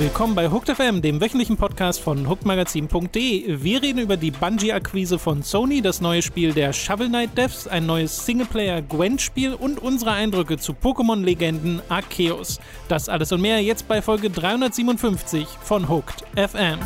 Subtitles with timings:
[0.00, 3.62] Willkommen bei Hooked FM, dem wöchentlichen Podcast von hookedmagazin.de.
[3.62, 7.84] Wir reden über die Bungie-Akquise von Sony, das neue Spiel der Shovel Knight Devs, ein
[7.84, 12.60] neues Singleplayer-Gwent-Spiel und unsere Eindrücke zu Pokémon-Legenden Arceus.
[12.88, 16.78] Das alles und mehr jetzt bei Folge 357 von Hooked FM.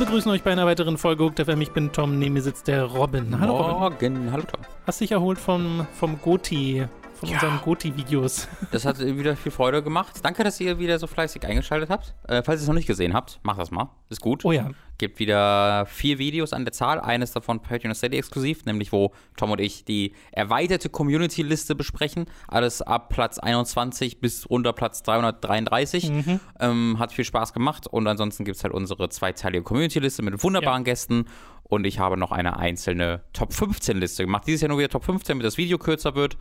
[0.00, 1.60] Begrüßen euch bei einer weiteren Folge Hooked FM.
[1.60, 3.38] Ich bin Tom, neben mir sitzt der Robin.
[3.38, 3.82] Hallo Morgen.
[3.82, 4.32] Robin.
[4.32, 4.62] Hallo Tom.
[4.86, 6.86] Hast dich erholt vom, vom Goti,
[7.20, 7.34] von ja.
[7.34, 8.48] unseren Goti-Videos.
[8.72, 10.20] Das hat wieder viel Freude gemacht.
[10.22, 12.14] Danke, dass ihr wieder so fleißig eingeschaltet habt.
[12.28, 13.90] Äh, falls ihr es noch nicht gesehen habt, macht das mal.
[14.08, 14.44] Ist gut.
[14.44, 14.70] Oh ja.
[14.96, 17.00] Gibt wieder vier Videos an der Zahl.
[17.00, 22.26] Eines davon Patreon Steady exklusiv, nämlich wo Tom und ich die erweiterte Community-Liste besprechen.
[22.46, 26.10] Alles ab Platz 21 bis runter Platz 333.
[26.10, 26.40] Mhm.
[26.60, 27.86] Ähm, hat viel Spaß gemacht.
[27.86, 30.92] Und ansonsten gibt es halt unsere zweiteilige Community-Liste mit wunderbaren ja.
[30.92, 31.24] Gästen.
[31.70, 34.44] Und ich habe noch eine einzelne Top 15 Liste gemacht.
[34.46, 36.36] Dieses Jahr nur wieder Top 15, damit das Video kürzer wird.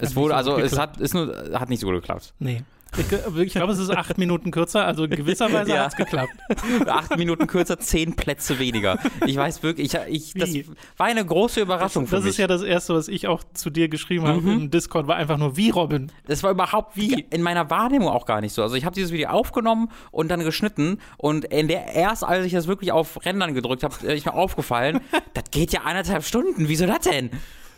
[0.00, 2.34] Es wurde, so also es hat, ist nur, hat nicht so gut geklappt.
[2.38, 2.62] Nee.
[2.98, 5.84] Ich, ich glaube, es ist acht Minuten kürzer, also gewisserweise ja.
[5.84, 6.32] hat es geklappt.
[6.86, 8.98] acht Minuten kürzer, zehn Plätze weniger.
[9.26, 10.50] Ich weiß wirklich, ich, ich das
[10.96, 12.30] war eine große Überraschung das, für das mich.
[12.30, 14.52] Das ist ja das Erste, was ich auch zu dir geschrieben habe mhm.
[14.52, 16.10] im Discord, war einfach nur, wie Robin?
[16.26, 18.62] Das war überhaupt wie in meiner Wahrnehmung auch gar nicht so.
[18.62, 22.52] Also ich habe dieses Video aufgenommen und dann geschnitten und in der erst, als ich
[22.52, 25.00] das wirklich auf Rändern gedrückt habe, ist mir aufgefallen,
[25.34, 26.68] das geht ja anderthalb Stunden.
[26.68, 27.30] Wieso das denn?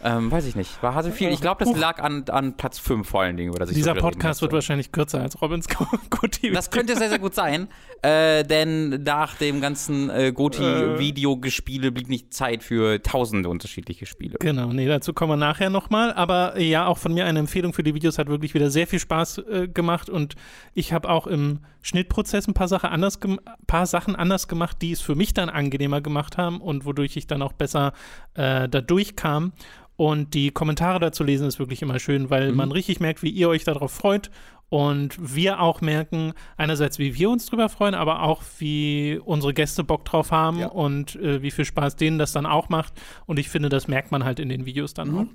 [0.05, 0.83] Ähm, weiß ich nicht.
[0.83, 1.31] War hatte viel.
[1.31, 3.55] Ich glaube, das lag an, an Platz 5 vor allen Dingen.
[3.55, 5.67] Oder Dieser so Podcast wird wahrscheinlich kürzer als Robins
[6.11, 6.51] Goti.
[6.51, 7.69] Das könnte sehr, sehr gut sein.
[8.03, 11.91] Äh, denn nach dem ganzen äh, Goti-Videogespiele äh.
[11.91, 14.39] blieb nicht Zeit für tausende unterschiedliche Spiele.
[14.41, 16.13] Genau, nee, dazu kommen wir nachher nochmal.
[16.13, 18.99] Aber ja, auch von mir eine Empfehlung für die Videos hat wirklich wieder sehr viel
[18.99, 20.11] Spaß äh, gemacht.
[20.11, 20.35] Und
[20.75, 23.21] ich habe auch im Schnittprozess ein paar, Sache anders
[23.67, 27.27] paar Sachen anders gemacht, die es für mich dann angenehmer gemacht haben und wodurch ich
[27.27, 27.93] dann auch besser
[28.35, 29.53] äh, da durchkam.
[29.97, 32.57] Und die Kommentare dazu lesen ist wirklich immer schön, weil mhm.
[32.57, 34.31] man richtig merkt, wie ihr euch darauf freut.
[34.69, 39.85] Und wir auch merken, einerseits, wie wir uns drüber freuen, aber auch, wie unsere Gäste
[39.85, 40.69] Bock drauf haben ja.
[40.69, 42.95] und äh, wie viel Spaß denen das dann auch macht.
[43.27, 45.19] Und ich finde, das merkt man halt in den Videos dann mhm.
[45.19, 45.27] auch.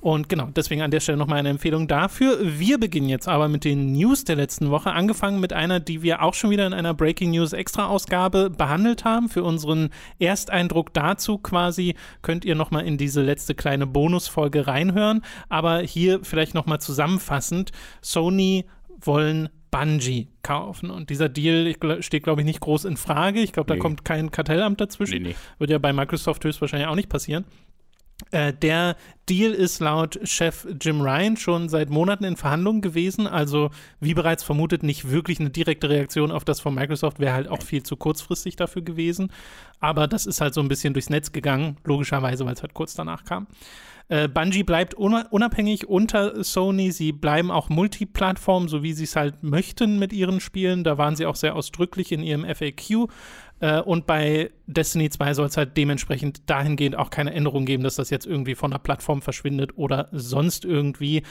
[0.00, 2.38] Und genau, deswegen an der Stelle nochmal eine Empfehlung dafür.
[2.42, 6.22] Wir beginnen jetzt aber mit den News der letzten Woche, angefangen mit einer, die wir
[6.22, 9.28] auch schon wieder in einer Breaking News Extra-Ausgabe behandelt haben.
[9.28, 15.22] Für unseren Ersteindruck dazu quasi könnt ihr nochmal in diese letzte kleine Bonusfolge reinhören.
[15.48, 18.64] Aber hier vielleicht nochmal zusammenfassend, Sony
[19.02, 20.90] wollen Bungie kaufen.
[20.90, 23.40] Und dieser Deal steht, glaube ich, nicht groß in Frage.
[23.40, 23.80] Ich glaube, da nee.
[23.80, 25.22] kommt kein Kartellamt dazwischen.
[25.22, 25.36] Nee, nee.
[25.58, 27.44] Wird ja bei Microsoft höchstwahrscheinlich auch nicht passieren.
[28.30, 28.96] Äh, der
[29.28, 33.26] Deal ist laut Chef Jim Ryan schon seit Monaten in Verhandlungen gewesen.
[33.26, 33.70] Also,
[34.00, 37.62] wie bereits vermutet, nicht wirklich eine direkte Reaktion auf das von Microsoft wäre halt auch
[37.62, 39.32] viel zu kurzfristig dafür gewesen.
[39.78, 42.94] Aber das ist halt so ein bisschen durchs Netz gegangen, logischerweise, weil es halt kurz
[42.94, 43.46] danach kam.
[44.10, 46.90] Äh, Bungie bleibt unabhängig unter Sony.
[46.90, 50.82] Sie bleiben auch Multiplattform, so wie sie es halt möchten mit ihren Spielen.
[50.82, 53.08] Da waren sie auch sehr ausdrücklich in ihrem FAQ.
[53.60, 57.96] Äh, und bei Destiny 2 soll es halt dementsprechend dahingehend auch keine Änderung geben, dass
[57.96, 61.22] das jetzt irgendwie von der Plattform verschwindet oder sonst irgendwie.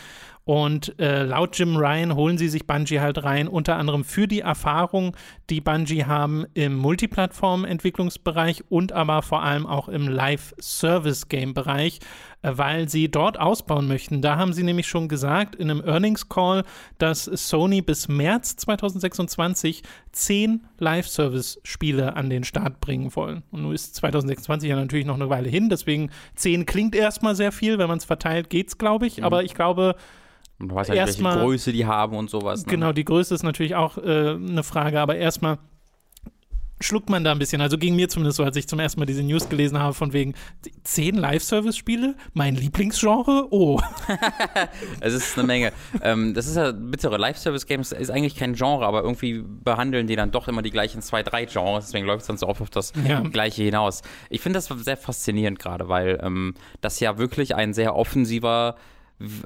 [0.49, 4.39] Und äh, laut Jim Ryan holen sie sich Bungie halt rein, unter anderem für die
[4.39, 5.15] Erfahrung,
[5.51, 11.99] die Bungie haben im Multiplattform-Entwicklungsbereich und aber vor allem auch im Live-Service-Game-Bereich,
[12.41, 14.23] äh, weil sie dort ausbauen möchten.
[14.23, 16.63] Da haben sie nämlich schon gesagt in einem Earnings-Call,
[16.97, 19.83] dass Sony bis März 2026
[20.13, 23.43] zehn Live-Service-Spiele an den Start bringen wollen.
[23.51, 27.51] Und nun ist 2026 ja natürlich noch eine Weile hin, deswegen zehn klingt erstmal sehr
[27.51, 29.17] viel, wenn man es verteilt, geht's, glaube ich.
[29.17, 29.23] Mhm.
[29.23, 29.95] Aber ich glaube,
[30.59, 32.65] und du weißt halt, welche Größe die haben und sowas.
[32.65, 32.71] Ne?
[32.71, 35.57] Genau, die Größe ist natürlich auch äh, eine Frage, aber erstmal
[36.81, 37.61] schluckt man da ein bisschen.
[37.61, 40.13] Also ging mir zumindest so, als ich zum ersten Mal diese News gelesen habe, von
[40.13, 40.33] wegen
[40.83, 43.79] zehn Live-Service-Spiele, mein Lieblingsgenre, oh.
[44.99, 45.73] es ist eine Menge.
[46.01, 47.17] ähm, das ist ja bittere.
[47.17, 51.23] Live-Service-Games ist eigentlich kein Genre, aber irgendwie behandeln die dann doch immer die gleichen zwei,
[51.23, 51.85] drei Genres.
[51.85, 53.21] Deswegen läuft es dann so oft auf das ja.
[53.21, 54.01] Gleiche hinaus.
[54.29, 58.75] Ich finde das sehr faszinierend gerade, weil ähm, das ja wirklich ein sehr offensiver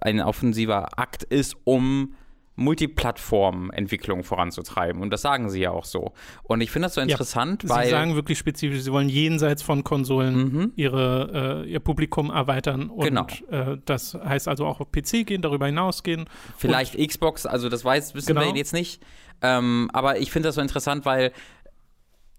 [0.02, 2.14] ein offensiver Akt ist, um
[2.56, 5.02] Multiplattform-Entwicklung voranzutreiben.
[5.02, 6.14] Und das sagen sie ja auch so.
[6.44, 7.86] Und ich finde das so interessant, ja, weil.
[7.86, 10.72] Sie sagen wirklich spezifisch, sie wollen jenseits von Konsolen mhm.
[10.76, 12.90] ihre, äh, ihr Publikum erweitern.
[12.90, 13.28] Und genau.
[13.50, 16.26] äh, das heißt also auch auf PC gehen, darüber hinausgehen.
[16.58, 18.42] Vielleicht und, Xbox, also das weiß, wissen genau.
[18.42, 19.02] wir jetzt nicht.
[19.42, 21.32] Ähm, aber ich finde das so interessant, weil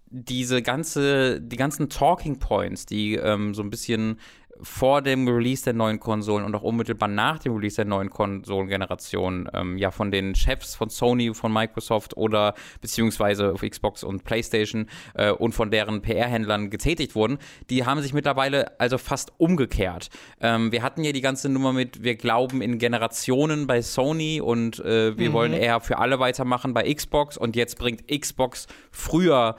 [0.09, 4.19] diese ganze, die ganzen Talking Points, die ähm, so ein bisschen
[4.61, 9.49] vor dem Release der neuen Konsolen und auch unmittelbar nach dem Release der neuen Konsolengeneration
[9.53, 14.87] ähm, ja von den Chefs von Sony, von Microsoft oder beziehungsweise auf Xbox und PlayStation
[15.15, 17.37] äh, und von deren PR-Händlern getätigt wurden,
[17.69, 20.09] die haben sich mittlerweile also fast umgekehrt.
[20.39, 24.79] Ähm, wir hatten ja die ganze Nummer mit, wir glauben in Generationen bei Sony und
[24.79, 25.33] äh, wir mhm.
[25.33, 29.55] wollen eher für alle weitermachen bei Xbox und jetzt bringt Xbox früher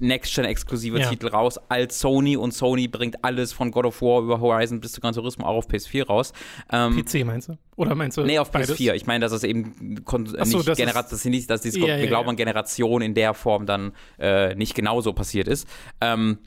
[0.00, 1.08] Next-Gen-exklusive ja.
[1.08, 4.92] Titel raus als Sony und Sony bringt alles von God of War über Horizon bis
[4.92, 6.32] zu Gran Turismo auch auf PS4 raus.
[6.70, 7.58] Ähm, PC meinst du?
[7.76, 8.22] Oder meinst du?
[8.22, 8.78] Nee, auf beides?
[8.78, 8.94] PS4.
[8.94, 11.96] Ich meine, dass es eben äh, so, nicht das Generat dass, nicht, dass dieses ja,
[11.96, 15.68] ja, Glauben an Generation in der Form dann äh, nicht genauso passiert ist.
[16.00, 16.38] Ähm,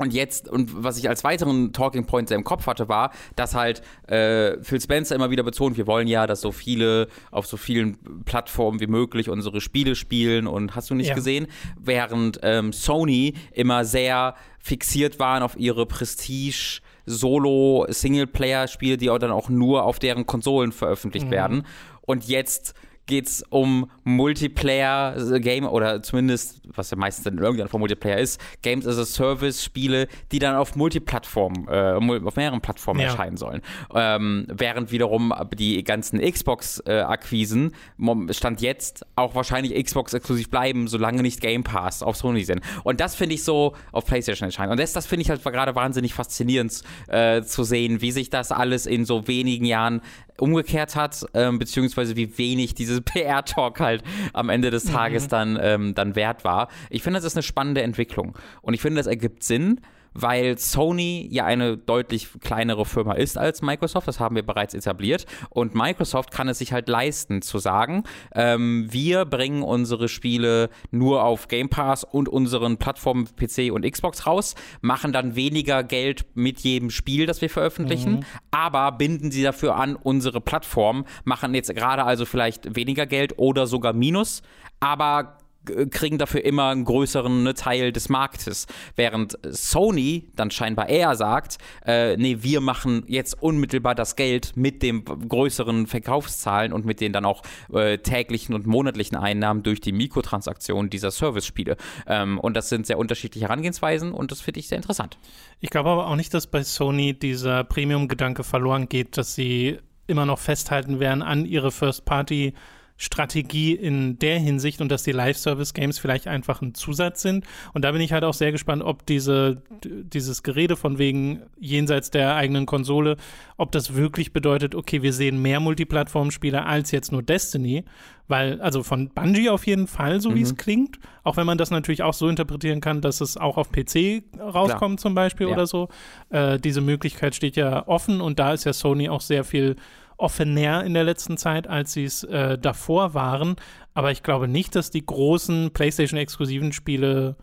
[0.00, 3.82] und jetzt, und was ich als weiteren Talking Point im Kopf hatte, war, dass halt
[4.06, 7.98] äh, Phil Spencer immer wieder betont, wir wollen ja, dass so viele auf so vielen
[8.24, 11.14] Plattformen wie möglich unsere Spiele spielen und hast du nicht ja.
[11.14, 11.48] gesehen,
[11.78, 19.48] während ähm, Sony immer sehr fixiert waren auf ihre Prestige- Solo-Singleplayer-Spiele, die auch dann auch
[19.48, 21.30] nur auf deren Konsolen veröffentlicht mhm.
[21.32, 21.66] werden.
[22.02, 22.74] Und jetzt
[23.06, 28.86] geht es um Multiplayer-Game oder zumindest, was ja meistens in irgendeiner Form Multiplayer ist, Games
[28.86, 33.08] as a Service-Spiele, die dann auf Multiplattformen, äh, auf mehreren Plattformen ja.
[33.08, 33.62] erscheinen sollen.
[33.94, 41.40] Ähm, während wiederum die ganzen Xbox-Akquisen äh, Stand jetzt auch wahrscheinlich Xbox-exklusiv bleiben, solange nicht
[41.40, 42.60] Game Pass auf Sony sind.
[42.84, 44.72] Und das finde ich so auf PlayStation erscheinen.
[44.72, 48.52] Und das, das finde ich halt gerade wahnsinnig faszinierend äh, zu sehen, wie sich das
[48.52, 50.00] alles in so wenigen Jahren
[50.40, 53.99] umgekehrt hat, ähm, beziehungsweise wie wenig dieses PR-Talk halt
[54.32, 55.28] am Ende des Tages mhm.
[55.28, 56.68] dann, ähm, dann wert war.
[56.88, 58.36] Ich finde, das ist eine spannende Entwicklung.
[58.62, 59.80] Und ich finde, das ergibt Sinn,
[60.14, 65.26] weil Sony ja eine deutlich kleinere Firma ist als Microsoft, das haben wir bereits etabliert.
[65.50, 68.04] Und Microsoft kann es sich halt leisten zu sagen,
[68.34, 74.26] ähm, wir bringen unsere Spiele nur auf Game Pass und unseren Plattformen PC und Xbox
[74.26, 78.24] raus, machen dann weniger Geld mit jedem Spiel, das wir veröffentlichen, mhm.
[78.50, 83.66] aber binden sie dafür an unsere Plattform, machen jetzt gerade also vielleicht weniger Geld oder
[83.66, 84.42] sogar Minus,
[84.80, 88.66] aber kriegen dafür immer einen größeren ne, Teil des Marktes.
[88.96, 94.82] Während Sony dann scheinbar eher sagt, äh, nee, wir machen jetzt unmittelbar das Geld mit
[94.82, 97.42] den größeren Verkaufszahlen und mit den dann auch
[97.72, 101.76] äh, täglichen und monatlichen Einnahmen durch die Mikrotransaktionen dieser Service-Spiele.
[102.06, 105.18] Ähm, und das sind sehr unterschiedliche Herangehensweisen und das finde ich sehr interessant.
[105.60, 110.26] Ich glaube aber auch nicht, dass bei Sony dieser Premium-Gedanke verloren geht, dass sie immer
[110.26, 112.54] noch festhalten werden an ihre First-Party-
[113.00, 117.46] Strategie in der Hinsicht und dass die Live-Service-Games vielleicht einfach ein Zusatz sind.
[117.72, 122.10] Und da bin ich halt auch sehr gespannt, ob diese, dieses Gerede von wegen jenseits
[122.10, 123.16] der eigenen Konsole,
[123.56, 127.84] ob das wirklich bedeutet, okay, wir sehen mehr Multiplattform-Spiele als jetzt nur Destiny.
[128.28, 130.34] Weil, also von Bungie auf jeden Fall, so mhm.
[130.34, 130.98] wie es klingt.
[131.24, 134.78] Auch wenn man das natürlich auch so interpretieren kann, dass es auch auf PC rauskommt,
[134.78, 134.96] Klar.
[134.98, 135.54] zum Beispiel ja.
[135.54, 135.88] oder so.
[136.28, 139.76] Äh, diese Möglichkeit steht ja offen und da ist ja Sony auch sehr viel
[140.20, 143.56] offener in der letzten Zeit, als sie es äh, davor waren.
[143.94, 147.36] Aber ich glaube nicht, dass die großen PlayStation-exklusiven Spiele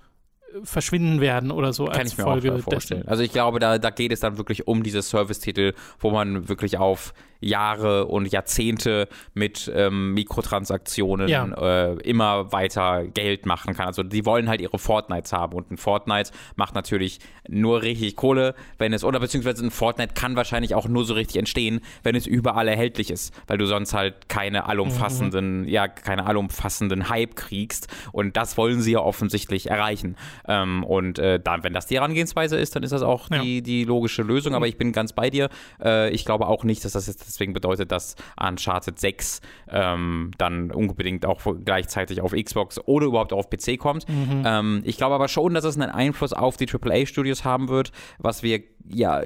[0.54, 3.02] äh, verschwinden werden oder so Kann als ich mir Folge auch vorstellen.
[3.02, 3.10] Dessen.
[3.10, 6.78] Also ich glaube, da, da geht es dann wirklich um diese Service-Titel, wo man wirklich
[6.78, 11.46] auf Jahre und Jahrzehnte mit ähm, Mikrotransaktionen ja.
[11.46, 13.88] äh, immer weiter Geld machen kann.
[13.88, 18.56] Also die wollen halt ihre Fortnites haben und ein Fortnite macht natürlich nur richtig Kohle,
[18.78, 22.28] wenn es, oder beziehungsweise ein Fortnite kann wahrscheinlich auch nur so richtig entstehen, wenn es
[22.28, 25.68] überall erhältlich ist, weil du sonst halt keine allumfassenden, mhm.
[25.68, 30.16] ja, keine allumfassenden Hype kriegst und das wollen sie ja offensichtlich erreichen.
[30.48, 33.42] Ähm, und äh, dann, wenn das die Herangehensweise ist, dann ist das auch ja.
[33.42, 35.50] die, die logische Lösung, aber ich bin ganz bei dir.
[35.82, 40.72] Äh, ich glaube auch nicht, dass das jetzt Deswegen bedeutet das Uncharted 6 ähm, dann
[40.72, 44.08] unbedingt auch gleichzeitig auf Xbox oder überhaupt auf PC kommt.
[44.10, 44.44] Mhm.
[44.46, 48.44] Ähm, ich glaube aber schon, dass es einen Einfluss auf die AAA-Studios haben wird, was
[48.44, 49.24] wir ja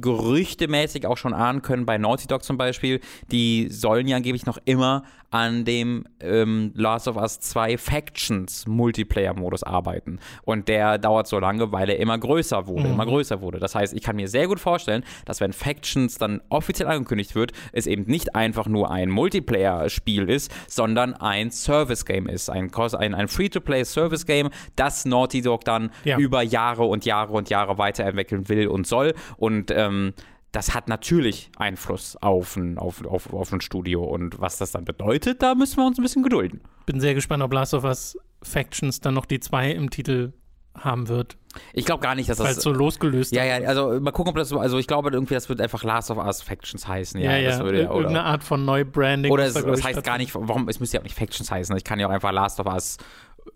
[0.00, 3.00] gerüchtemäßig auch schon ahnen können bei Naughty Dog zum Beispiel.
[3.30, 5.04] Die sollen ja angeblich noch immer
[5.34, 10.20] an dem ähm, Last of Us 2 Factions Multiplayer-Modus arbeiten.
[10.44, 12.94] Und der dauert so lange, weil er immer größer wurde, mhm.
[12.94, 13.58] immer größer wurde.
[13.58, 17.50] Das heißt, ich kann mir sehr gut vorstellen, dass wenn Factions dann offiziell angekündigt wird,
[17.72, 22.48] es eben nicht einfach nur ein Multiplayer-Spiel ist, sondern ein Service-Game ist.
[22.48, 26.16] Ein, ein, ein Free-to-Play-Service-Game, das Naughty Dog dann ja.
[26.16, 29.03] über Jahre und Jahre und Jahre weiterentwickeln will und soll.
[29.36, 30.14] Und ähm,
[30.52, 34.04] das hat natürlich Einfluss auf ein, auf, auf, auf ein Studio.
[34.04, 36.60] Und was das dann bedeutet, da müssen wir uns ein bisschen gedulden.
[36.86, 40.32] Bin sehr gespannt, ob Last of Us Factions dann noch die zwei im Titel
[40.76, 41.36] haben wird.
[41.72, 42.46] Ich glaube gar nicht, dass das.
[42.46, 44.58] Weil so losgelöst Ja, ja, also mal gucken, ob das so.
[44.58, 47.20] Also ich glaube irgendwie, das wird einfach Last of Us Factions heißen.
[47.20, 47.50] Ja, ja.
[47.50, 47.58] ja.
[47.60, 49.30] Würde, Irgendeine Art von Neubranding.
[49.30, 51.76] Oder es, das heißt gar nicht, warum, es müsste ja auch nicht Factions heißen.
[51.76, 52.98] Ich kann ja auch einfach Last of Us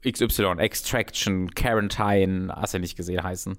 [0.08, 3.58] XY, Extraction, Quarantine, hast du ja nicht gesehen heißen.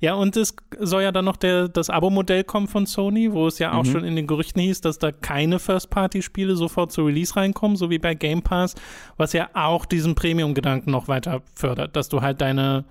[0.00, 3.58] Ja, und es soll ja dann noch der, das Abo-Modell kommen von Sony, wo es
[3.58, 3.90] ja auch Mhm.
[3.90, 7.98] schon in den Gerüchten hieß, dass da keine First-Party-Spiele sofort zu Release reinkommen, so wie
[7.98, 8.74] bei Game Pass,
[9.16, 12.84] was ja auch diesen Premium-Gedanken noch weiter fördert, dass du halt deine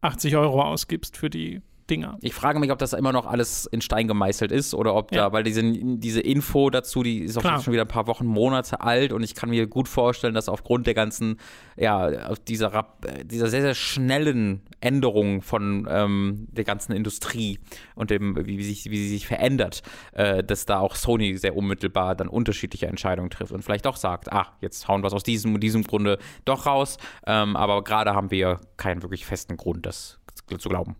[0.00, 2.18] 80 Euro ausgibst für die Dinger.
[2.22, 5.24] Ich frage mich, ob das immer noch alles in Stein gemeißelt ist oder ob Ja.
[5.28, 7.60] da, weil diese, diese Info dazu, die ist auch Klar.
[7.62, 10.86] schon wieder ein paar Wochen, Monate alt und ich kann mir gut vorstellen, dass aufgrund
[10.86, 11.38] der ganzen,
[11.76, 12.86] ja, dieser,
[13.24, 17.58] dieser sehr, sehr schnellen Änderung von ähm, der ganzen Industrie
[17.94, 21.56] und dem, wie, wie, sich, wie sie sich verändert, äh, dass da auch Sony sehr
[21.56, 25.22] unmittelbar dann unterschiedliche Entscheidungen trifft und vielleicht auch sagt, ah, jetzt hauen wir es aus
[25.22, 29.86] diesem und diesem Grunde doch raus, ähm, aber gerade haben wir keinen wirklich festen Grund,
[29.86, 30.18] das
[30.58, 30.96] zu glauben.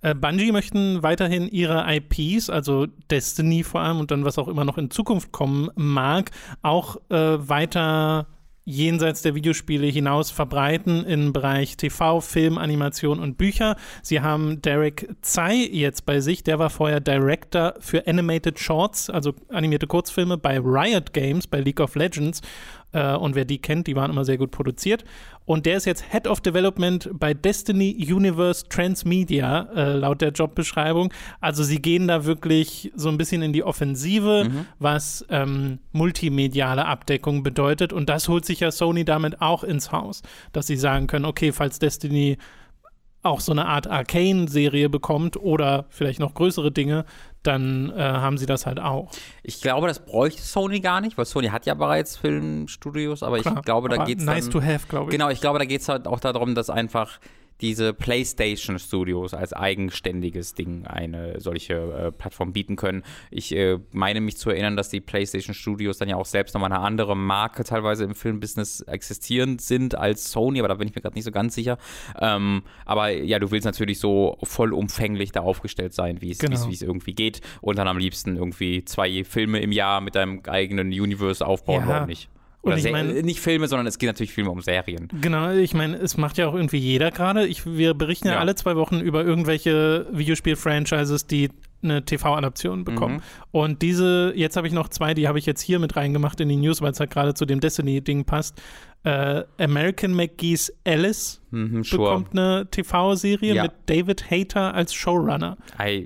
[0.00, 4.64] Äh, Bungie möchten weiterhin ihre IPs, also Destiny vor allem und dann was auch immer
[4.64, 6.30] noch in Zukunft kommen mag,
[6.62, 8.26] auch äh, weiter
[8.68, 13.76] jenseits der Videospiele hinaus verbreiten im Bereich TV, Film, Animation und Bücher.
[14.02, 19.32] Sie haben Derek Tsai jetzt bei sich, der war vorher Director für Animated Shorts, also
[19.48, 22.42] animierte Kurzfilme bei Riot Games, bei League of Legends.
[22.92, 25.04] Äh, und wer die kennt, die waren immer sehr gut produziert.
[25.44, 31.12] Und der ist jetzt Head of Development bei Destiny Universe Transmedia, äh, laut der Jobbeschreibung.
[31.40, 37.42] Also sie gehen da wirklich so ein bisschen in die Offensive, was ähm, multimediale Abdeckung
[37.42, 37.92] bedeutet.
[37.92, 41.52] Und das holt sich ja Sony damit auch ins Haus, dass sie sagen können, okay,
[41.52, 42.36] falls Destiny
[43.22, 47.04] auch so eine Art Arcane-Serie bekommt oder vielleicht noch größere Dinge,
[47.42, 49.10] dann äh, haben sie das halt auch.
[49.42, 53.56] Ich glaube, das bräuchte Sony gar nicht, weil Sony hat ja bereits Filmstudios, aber Klar,
[53.58, 55.12] ich glaube, da aber geht es nice to dann, have, glaube ich.
[55.12, 57.18] Genau, ich glaube, da geht es halt auch darum, dass einfach
[57.60, 63.02] diese PlayStation Studios als eigenständiges Ding eine solche äh, Plattform bieten können.
[63.30, 66.72] Ich äh, meine mich zu erinnern, dass die PlayStation Studios dann ja auch selbst nochmal
[66.72, 71.00] eine andere Marke teilweise im Filmbusiness existierend sind als Sony, aber da bin ich mir
[71.02, 71.78] gerade nicht so ganz sicher.
[72.20, 76.68] Ähm, aber ja, du willst natürlich so vollumfänglich da aufgestellt sein, wie es Genau.
[76.68, 80.88] es irgendwie geht und dann am liebsten irgendwie zwei Filme im Jahr mit deinem eigenen
[80.88, 81.88] Universe aufbauen, Ja.
[81.88, 82.28] warum nicht?
[82.60, 85.08] Und Oder ich Se- mein- nicht Filme, sondern es geht natürlich Filme um Serien.
[85.20, 87.48] Genau, ich meine, es macht ja auch irgendwie jeder gerade.
[87.64, 88.40] Wir berichten ja, Ja.
[88.40, 91.50] alle zwei Wochen über irgendwelche Videospiel-Franchises, die
[91.82, 93.16] eine TV-Adaption bekommen.
[93.16, 93.20] Mhm.
[93.52, 96.48] Und diese, jetzt habe ich noch zwei, die habe ich jetzt hier mit reingemacht in
[96.48, 98.60] die News, weil es halt gerade zu dem Destiny-Ding passt.
[99.04, 102.02] Äh, American McGee's Alice Mhm, sure.
[102.02, 103.62] bekommt eine TV-Serie Ja.
[103.62, 105.56] mit David Hayter als Showrunner.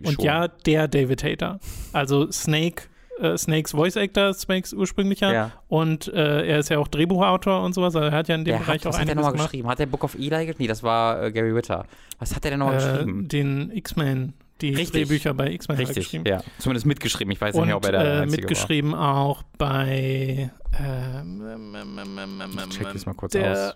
[0.05, 0.27] Und sure.
[0.27, 1.59] ja, der David Hayter.
[1.95, 2.83] Also Snake,
[3.21, 5.33] äh, Snakes Voice Actor, Snakes ursprünglicher.
[5.33, 5.53] Ja.
[5.69, 7.95] Und äh, er ist ja auch Drehbuchautor und sowas.
[7.95, 9.47] Also er hat ja in dem Der Bereich hat, auch was hat der einiges nochmal
[9.47, 9.69] geschrieben?
[9.69, 10.55] Hat der Book of Eli geschrieben?
[10.59, 11.87] Nee, das war äh, Gary Witter.
[12.19, 13.29] Was hat der denn nochmal Äh, geschrieben?
[13.29, 15.09] den X-Men, die Richtig.
[15.09, 16.25] Drehbücher bei X-Men hat er Richtig, geschrieben.
[16.27, 16.43] ja.
[16.59, 17.33] Zumindest mitgeschrieben.
[17.33, 22.57] Ich weiß nicht Und mehr, ob er der äh, mitgeschrieben auch bei ähm, ähm, ähm,
[22.57, 22.65] war.
[22.67, 23.75] Ich check das mal kurz der aus.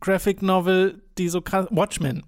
[0.00, 2.22] Graphic Novel, die so krass Watchmen.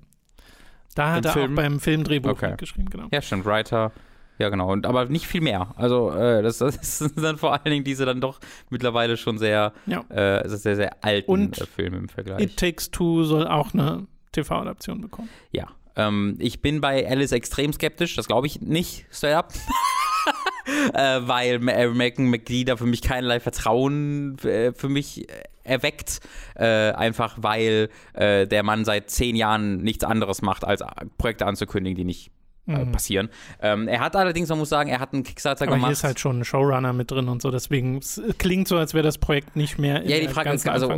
[0.97, 1.53] Da hat Den er Film?
[1.53, 2.49] auch beim Filmdrehbuch Okay.
[2.51, 3.07] mitgeschrieben, genau.
[3.13, 3.93] Ja, stimmt, Writer.
[4.41, 4.73] Ja, genau.
[4.73, 5.75] Und, aber nicht viel mehr.
[5.77, 9.75] Also, äh, das, das sind dann vor allen Dingen diese dann doch mittlerweile schon sehr,
[9.87, 10.01] Ja.
[10.09, 12.41] äh, sehr, sehr alten Und äh, Filme im Vergleich.
[12.41, 15.29] It Takes Two soll auch eine TV-Adaption bekommen.
[15.53, 15.67] Ja.
[15.95, 19.53] Ähm, ich bin bei Alice extrem skeptisch, das glaube ich nicht, straight up.
[20.95, 25.27] äh, weil Ma- äh, McGee da für mich keinerlei Vertrauen äh, für mich
[25.65, 26.21] erweckt.
[26.55, 30.83] Äh, einfach weil äh, der Mann seit zehn Jahren nichts anderes macht, als
[31.19, 32.31] Projekte anzukündigen, die nicht
[32.67, 32.93] Mhm.
[32.93, 33.29] passieren.
[33.61, 35.89] Ähm, er hat allerdings, man muss sagen, er hat einen Kickstarter Aber gemacht.
[35.89, 38.95] hier ist halt schon ein Showrunner mit drin und so, deswegen es klingt so, als
[38.95, 40.89] wäre das Projekt nicht mehr in ja, die Frage ist, also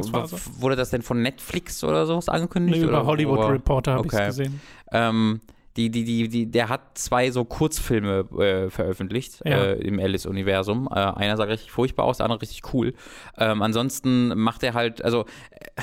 [0.60, 2.82] wurde das denn von Netflix oder sowas Nee, angekündigt?
[2.82, 3.52] über oder, Hollywood oder?
[3.52, 4.22] Reporter habe ich Okay.
[4.28, 4.60] es gesehen.
[4.92, 5.40] Ähm,
[5.78, 9.64] die, die, die, die, der hat zwei so Kurzfilme äh, veröffentlicht Ja.
[9.64, 10.86] äh, im Alice-Universum.
[10.90, 12.92] Äh, einer sah richtig furchtbar aus, der andere richtig cool.
[13.38, 15.82] Ähm, ansonsten macht er halt, also äh,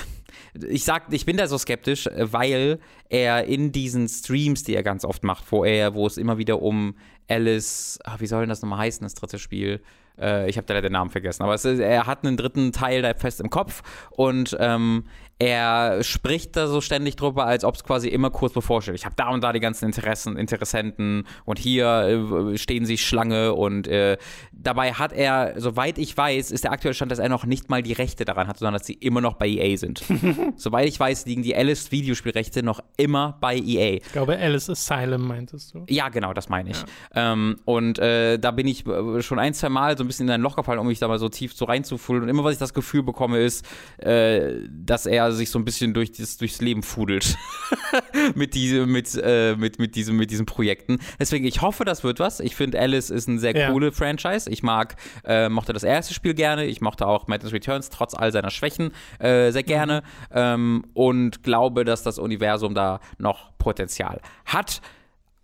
[0.53, 2.79] ich sag, ich bin da so skeptisch, äh, weil
[3.09, 6.61] er in diesen Streams, die er ganz oft macht, wo er, wo es immer wieder
[6.61, 6.95] um
[7.27, 9.81] Alice, ach, wie soll denn das nochmal heißen, das dritte Spiel?
[10.19, 13.01] Äh, ich habe da leider den Namen vergessen, aber ist, er hat einen dritten Teil
[13.01, 15.05] da fest im Kopf und ähm,
[15.39, 18.95] er spricht da so ständig drüber, als ob es quasi immer kurz bevorsteht.
[18.95, 23.53] Ich habe da und da die ganzen Interessen, Interessenten und hier äh, stehen sie Schlange
[23.53, 24.17] und äh,
[24.51, 27.81] dabei hat er, soweit ich weiß, ist der aktuelle Stand, dass er noch nicht mal
[27.81, 30.03] die Rechte daran hat, sondern dass sie immer noch bei EA sind.
[30.57, 33.97] soweit ich weiß, liegen die Alice Videospielrechte noch immer bei EA.
[33.97, 35.85] Ich glaube, Alice Asylum meintest du.
[35.87, 36.83] Ja, genau, das meine ich.
[37.15, 40.33] Ähm, und äh, da bin ich äh, schon ein, zwei Mal so ein bisschen in
[40.33, 42.23] ein Loch gefallen, um mich da mal so tief so reinzufühlen.
[42.23, 43.65] Und immer, was ich das Gefühl bekomme, ist,
[43.99, 47.37] äh, dass er sich so ein bisschen durch das, durchs Leben fudelt.
[48.35, 50.99] mit, diese, mit, äh, mit, mit, diesem, mit diesen Projekten.
[51.19, 52.39] Deswegen, ich hoffe, das wird was.
[52.39, 53.71] Ich finde, Alice ist ein sehr Ja.
[53.71, 54.49] coole Franchise.
[54.49, 54.95] Ich mag,
[55.25, 56.65] äh, mochte das erste Spiel gerne.
[56.65, 60.03] Ich mochte auch Madness Returns trotz all seiner Schwächen äh, sehr gerne.
[60.31, 64.81] Ähm, und glaube, dass das Universum da noch Potenzial hat.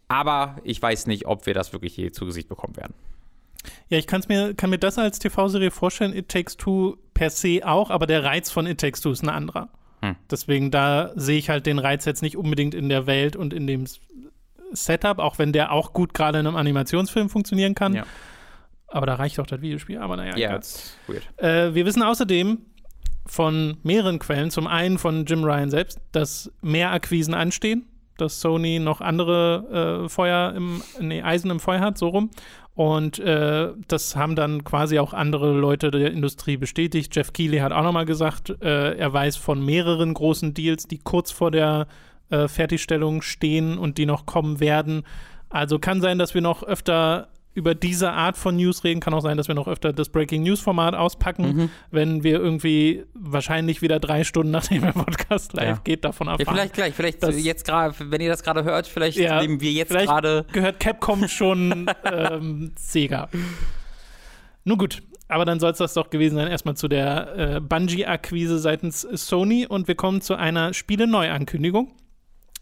[0.08, 2.94] Aber ich weiß nicht, ob wir das wirklich je zu Gesicht bekommen werden.
[3.90, 7.62] Ja, ich kann's mir, kann mir das als TV-Serie vorstellen, It Takes Two per se
[7.64, 9.70] auch, aber der Reiz von It Takes Two ist ein anderer.
[10.02, 10.16] Hm.
[10.30, 13.68] Deswegen, da sehe ich halt den Reiz jetzt nicht unbedingt in der Welt und in
[13.68, 13.86] dem
[14.72, 17.94] Setup, auch wenn der auch gut gerade in einem Animationsfilm funktionieren kann.
[17.94, 18.06] Ja.
[18.88, 19.98] Aber da reicht doch das Videospiel.
[19.98, 21.24] Aber naja, it's weird.
[21.38, 22.60] Äh, wir wissen außerdem
[23.26, 28.80] von mehreren Quellen, zum einen von Jim Ryan selbst, dass mehr Akquisen anstehen, dass Sony
[28.80, 32.30] noch andere äh, Feuer im, nee, Eisen im Feuer hat, so rum.
[32.76, 37.16] Und äh, das haben dann quasi auch andere Leute der Industrie bestätigt.
[37.16, 41.32] Jeff Keighley hat auch nochmal gesagt, äh, er weiß von mehreren großen Deals, die kurz
[41.32, 41.88] vor der
[42.30, 45.04] äh, Fertigstellung stehen und die noch kommen werden.
[45.50, 49.00] Also kann sein, dass wir noch öfter über diese Art von News reden.
[49.00, 51.70] Kann auch sein, dass wir noch öfter das Breaking News Format auspacken, Mhm.
[51.90, 55.82] wenn wir irgendwie wahrscheinlich wieder drei Stunden nachdem der Podcast live Ja.
[55.84, 56.54] geht, davon Ja, erfahren.
[56.56, 59.72] vielleicht gleich, vielleicht Das- jetzt gerade, wenn ihr das gerade hört, vielleicht Ja, nehmen wir
[59.72, 60.46] jetzt gerade.
[60.52, 63.30] gehört Capcom schon ähm, Sega.
[64.64, 66.48] Nun gut, aber dann soll es das doch gewesen sein.
[66.48, 71.92] Erstmal zu der äh, Bungie-Akquise seitens Sony und wir kommen zu einer Spiele-Neuankündigung,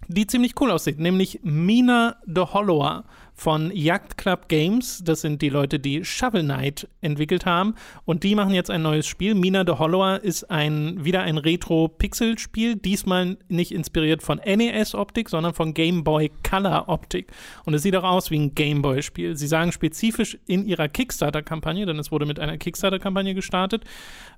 [0.08, 5.02] die ziemlich cool aussieht, nämlich Mina the Hollower von Yacht Club Games.
[5.04, 7.75] Das sind die Leute, die Shovel Knight entwickelt haben
[8.06, 9.36] und die machen jetzt ein neues Spiel.
[9.36, 15.74] Mina the Hollower ist ein, wieder ein Retro-Pixel-Spiel, diesmal nicht inspiriert von NES-Optik, sondern von
[15.74, 17.32] Game Boy Color-Optik.
[17.66, 19.36] Und es sieht auch aus wie ein Game Boy-Spiel.
[19.36, 23.84] Sie sagen spezifisch in ihrer Kickstarter-Kampagne, denn es wurde mit einer Kickstarter-Kampagne gestartet,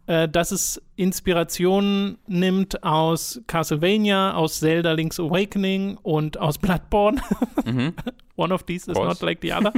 [0.08, 7.22] äh, dass es Inspiration nimmt aus Castlevania, aus Zelda Link's Awakening und aus Bloodborne.
[8.36, 9.74] One of these is not like the other.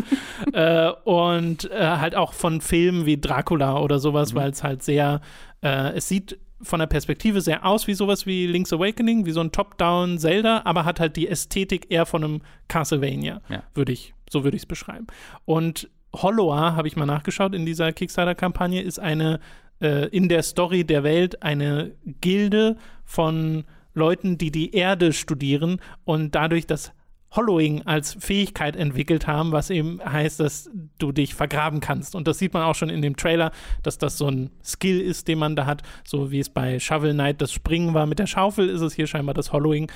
[0.53, 5.21] äh, und äh, halt auch von Filmen wie Dracula oder sowas, weil es halt sehr,
[5.61, 9.41] äh, es sieht von der Perspektive sehr aus wie sowas wie Link's Awakening, wie so
[9.41, 13.63] ein Top-Down Zelda, aber hat halt die Ästhetik eher von einem Castlevania, Ja.
[13.75, 15.05] würde ich, so würde ich es beschreiben.
[15.45, 19.39] Und Hollower, habe ich mal nachgeschaut, in dieser Kickstarter-Kampagne ist eine
[19.81, 23.63] äh, in der Story der Welt eine Gilde von
[23.93, 26.91] Leuten, die die Erde studieren und dadurch das
[27.35, 32.15] Hollowing als Fähigkeit entwickelt haben, was eben heißt, dass du dich vergraben kannst.
[32.15, 33.51] Und das sieht man auch schon in dem Trailer,
[33.83, 37.13] dass das so ein Skill ist, den man da hat, so wie es bei Shovel
[37.13, 39.91] Knight das Springen war mit der Schaufel, ist es hier scheinbar das Hollowing.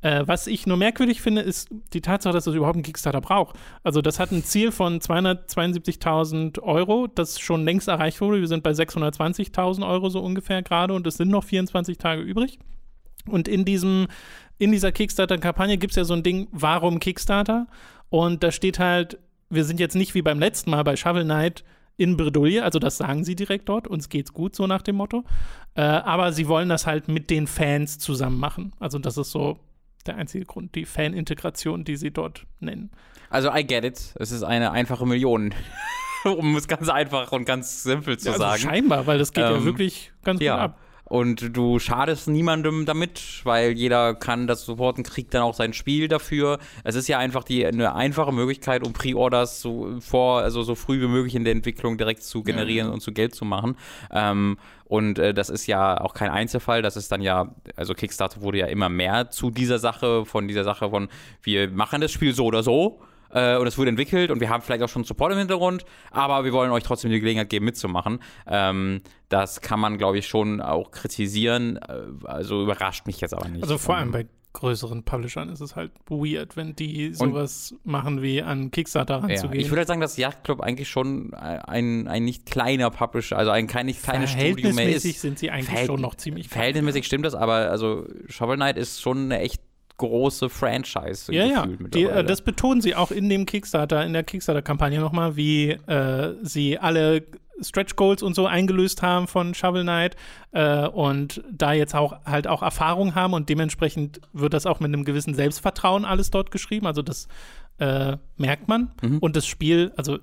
[0.00, 3.56] Äh, was ich nur merkwürdig finde, ist die Tatsache, dass das überhaupt einen Kickstarter braucht.
[3.82, 8.40] Also das hat ein Ziel von 272.000 Euro, das schon längst erreicht wurde.
[8.40, 12.58] Wir sind bei 620.000 Euro so ungefähr gerade und es sind noch 24 Tage übrig.
[13.26, 14.06] Und in diesem,
[14.58, 17.66] in dieser Kickstarter-Kampagne gibt es ja so ein Ding, warum Kickstarter?
[18.08, 19.18] Und da steht halt,
[19.50, 21.64] wir sind jetzt nicht wie beim letzten Mal bei Shovel Knight
[21.96, 25.24] in Bredouille, also das sagen sie direkt dort, uns geht's gut, so nach dem Motto.
[25.74, 28.72] Äh, aber sie wollen das halt mit den Fans zusammen machen.
[28.78, 29.58] Also das ist so
[30.08, 32.90] der einzige Grund, die Fan-Integration, die sie dort nennen.
[33.30, 34.14] Also, I get it.
[34.18, 35.54] Es ist eine einfache Million.
[36.24, 38.62] um es ganz einfach und ganz simpel zu also sagen.
[38.62, 40.58] scheinbar, weil das geht ja Ähm, wirklich ganz gut Ja.
[40.58, 40.80] ab.
[41.08, 46.06] Und du schadest niemandem damit, weil jeder kann das supporten, kriegt dann auch sein Spiel
[46.06, 46.58] dafür.
[46.84, 51.00] Es ist ja einfach die eine einfache Möglichkeit, um Pre-Orders so vor, also so früh
[51.00, 53.76] wie möglich in der Entwicklung direkt zu generieren und zu Geld zu machen.
[54.10, 56.82] Ähm, und äh, das ist ja auch kein Einzelfall.
[56.82, 60.64] Das ist dann ja, also Kickstarter wurde ja immer mehr zu dieser Sache, von dieser
[60.64, 61.08] Sache von,
[61.42, 63.00] wir machen das Spiel so oder so.
[63.30, 66.44] Äh, und es wurde entwickelt und wir haben vielleicht auch schon Support im Hintergrund, aber
[66.44, 68.20] wir wollen euch trotzdem die Gelegenheit geben, mitzumachen.
[68.46, 71.76] Ähm, das kann man, glaube ich, schon auch kritisieren.
[71.76, 73.62] Äh, Also überrascht mich jetzt aber nicht.
[73.62, 78.42] Also vor allem bei größeren Publishern ist es halt weird, wenn die sowas machen wie
[78.42, 79.60] an Kickstarter ja, ranzugehen.
[79.60, 83.50] ich würde halt sagen, dass Yacht Club eigentlich schon ein, ein nicht kleiner Publisher, also
[83.52, 85.20] ein kein, nicht kleines Studio mehr Verhältnismäßig ist.
[85.20, 89.00] sind sie eigentlich Verhält- schon noch ziemlich Verhältnismäßig stimmt das, aber also Shovel Knight ist
[89.00, 89.60] schon eine echt
[89.98, 91.32] große Franchise.
[91.32, 91.66] Ja, ja.
[91.66, 96.34] Die, äh, das betonen sie auch in dem Kickstarter, in der Kickstarter-Kampagne nochmal, wie äh,
[96.42, 97.24] sie alle
[97.60, 100.16] Stretch Goals und so eingelöst haben von Shovel Knight
[100.52, 104.92] äh, und da jetzt auch halt auch Erfahrung haben und dementsprechend wird das auch mit
[104.92, 106.86] einem gewissen Selbstvertrauen alles dort geschrieben.
[106.86, 107.28] Also das
[107.78, 108.92] äh, merkt man.
[109.02, 109.18] Mhm.
[109.18, 110.18] Und das Spiel, also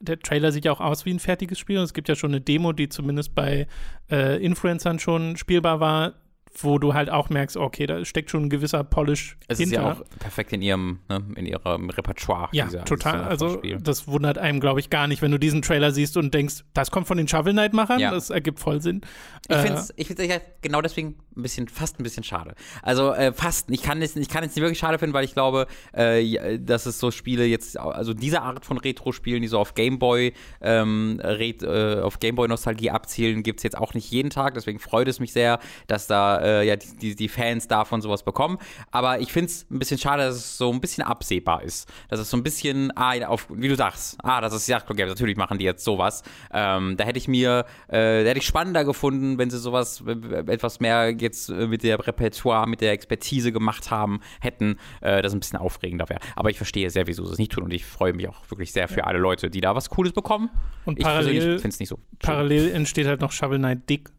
[0.00, 2.30] der Trailer sieht ja auch aus wie ein fertiges Spiel und es gibt ja schon
[2.30, 3.66] eine Demo, die zumindest bei
[4.10, 6.14] äh, Influencern schon spielbar war,
[6.58, 9.76] wo du halt auch merkst, okay, da steckt schon ein gewisser Polish Es hinter.
[9.76, 12.48] ist ja auch perfekt in ihrem, ne, in ihrem Repertoire.
[12.52, 13.22] Ja, dieser- total.
[13.24, 16.64] Also das wundert einem, glaube ich, gar nicht, wenn du diesen Trailer siehst und denkst,
[16.74, 18.00] das kommt von den Shovel Knight-Machern.
[18.00, 18.10] Ja.
[18.10, 19.00] Das ergibt voll Sinn.
[19.48, 20.22] Ich Äh, finde es ich find's
[20.60, 22.54] genau deswegen ein bisschen, fast ein bisschen schade.
[22.82, 25.34] Also äh, fast, ich kann es ich kann es nicht wirklich schade finden, weil ich
[25.34, 29.74] glaube, äh, dass es so Spiele jetzt, also diese Art von Retro-Spielen, die so auf
[29.74, 34.54] Gameboy, ähm, äh, auf Gameboy-Nostalgie abzielen, gibt es jetzt auch nicht jeden Tag.
[34.54, 38.22] Deswegen freut es mich sehr, dass da äh, ja die, die, die Fans davon sowas
[38.22, 38.58] bekommen.
[38.90, 41.88] Aber ich finde es ein bisschen schade, dass es so ein bisschen absehbar ist.
[42.08, 45.10] Dass es so ein bisschen, ah, auf, wie du sagst, ah, das ist Yachtclub Games,
[45.10, 46.22] natürlich machen die jetzt sowas.
[46.52, 50.02] Ähm, da hätte ich mir, äh, da hätte ich spannender gefunden, wenn sie sowas
[50.46, 55.32] etwas mehr jetzt äh, mit der Repertoire, mit der Expertise gemacht haben, hätten, äh, das
[55.32, 56.20] ein bisschen aufregender wäre.
[56.36, 58.72] Aber ich verstehe sehr, wieso sie es nicht tun und ich freue mich auch wirklich
[58.72, 60.50] sehr für alle Leute, die da was Cooles bekommen.
[60.84, 61.98] Und ich parallel- finde es nicht so.
[62.20, 64.10] Parallel entsteht halt noch Shovel Knight Dick,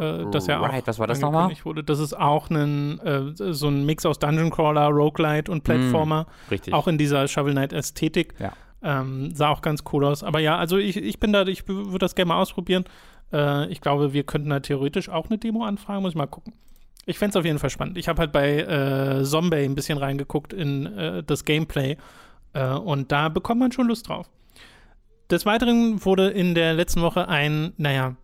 [0.00, 1.52] äh, das ja auch right, was war das nochmal?
[1.64, 1.84] wurde.
[1.84, 6.26] Das ist auch ein, äh, so ein Mix aus Dungeon Crawler, Roguelite und Platformer.
[6.50, 6.74] Richtig.
[6.74, 8.34] Auch in dieser Shovel Knight Ästhetik.
[8.38, 8.52] Ja.
[8.82, 10.22] Ähm, sah auch ganz cool aus.
[10.22, 12.84] Aber ja, also ich, ich bin da, ich würde das gerne mal ausprobieren.
[13.32, 16.54] Äh, ich glaube, wir könnten da theoretisch auch eine Demo anfragen, muss ich mal gucken.
[17.06, 17.96] Ich fände es auf jeden Fall spannend.
[17.96, 21.96] Ich habe halt bei äh, Zombie ein bisschen reingeguckt in äh, das Gameplay
[22.52, 24.28] äh, und da bekommt man schon Lust drauf.
[25.30, 28.16] Des Weiteren wurde in der letzten Woche ein, naja,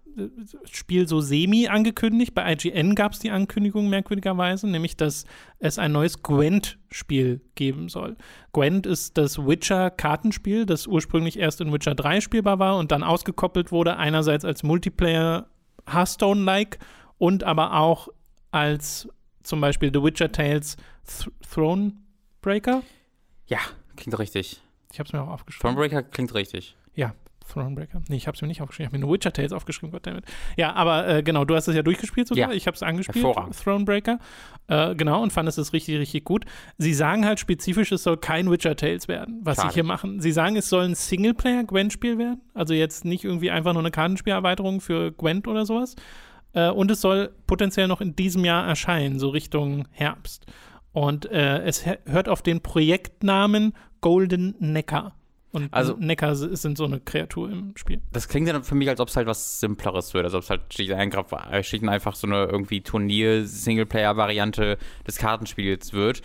[0.71, 2.35] Spiel so semi angekündigt.
[2.35, 5.25] Bei IGN gab es die Ankündigung merkwürdigerweise, nämlich dass
[5.59, 8.17] es ein neues Gwent-Spiel geben soll.
[8.53, 13.73] Gwent ist das Witcher-Kartenspiel, das ursprünglich erst in Witcher 3 spielbar war und dann ausgekoppelt
[13.73, 15.47] wurde, einerseits als Multiplayer
[15.87, 16.79] Hearthstone-like
[17.19, 18.09] und aber auch
[18.51, 19.09] als
[19.43, 22.83] zum Beispiel The Witcher Tales Th Thronebreaker.
[23.47, 23.59] Ja,
[23.97, 24.63] klingt richtig.
[24.93, 25.75] Ich habe es mir auch aufgeschrieben.
[25.75, 26.77] Thronebreaker klingt richtig.
[26.95, 27.15] Ja,
[27.53, 28.03] Thronebreaker.
[28.09, 28.85] Nee, ich habe es mir nicht aufgeschrieben.
[28.85, 30.25] Ich habe mir nur Witcher Tales aufgeschrieben, goddammit.
[30.57, 32.51] Ja, aber äh, genau, du hast es ja durchgespielt sogar.
[32.51, 32.55] Ja.
[32.55, 33.25] Ich habe es angespielt.
[33.63, 34.19] Thronebreaker.
[34.67, 36.45] Äh, genau, und fand es ist richtig, richtig gut.
[36.79, 39.69] Sie sagen halt spezifisch, es soll kein Witcher Tales werden, was Schade.
[39.71, 40.21] sie hier machen.
[40.21, 42.41] Sie sagen, es soll ein Singleplayer-Gwent-Spiel werden.
[42.55, 45.97] Also jetzt nicht irgendwie einfach nur eine Kartenspielerweiterung für Gwent oder sowas.
[46.55, 50.47] Äh, und es soll potenziell noch in diesem Jahr erscheinen, so Richtung Herbst.
[50.93, 55.17] Und äh, es hört auf den Projektnamen Golden Neckar.
[55.55, 58.01] Und Also- Neckar s- sind so eine Kreatur im Spiel.
[58.13, 60.25] Das klingt dann für mich, als ob es halt was Simpleres wird.
[60.25, 64.79] Also ob es halt schlicht und einfach, äh, schlicht und einfach so eine irgendwie Turnier-Singleplayer-Variante
[65.07, 66.23] des Kartenspiels wird.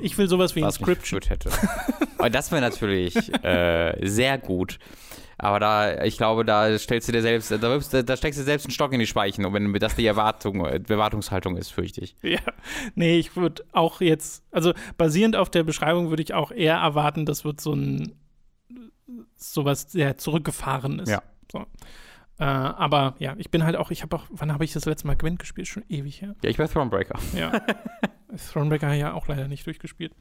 [0.00, 1.20] Ich will sowas wie was Inscription.
[1.20, 1.50] verwirrt hätte.
[2.18, 4.78] Aber das wäre natürlich äh, sehr gut.
[5.42, 8.72] Aber da, ich glaube, da stellst du dir selbst, da, da steckst du selbst einen
[8.72, 12.14] Stock in die Speichen, und wenn das die Erwartung, äh, Erwartungshaltung ist, fürchte ich.
[12.22, 12.40] Ja,
[12.94, 17.24] nee, ich würde auch jetzt, also basierend auf der Beschreibung würde ich auch eher erwarten,
[17.24, 18.12] das wird so ein
[19.36, 21.08] sowas sehr zurückgefahren ist.
[21.08, 21.22] Ja.
[21.50, 21.64] So.
[22.40, 25.06] Äh, aber ja, ich bin halt auch, ich habe auch, wann habe ich das letzte
[25.06, 25.68] Mal Gwent gespielt?
[25.68, 26.34] Schon ewig her.
[26.42, 27.18] Ja, ich wäre Thronebreaker.
[27.36, 27.60] Ja.
[28.52, 30.14] Thronebreaker ja auch leider nicht durchgespielt.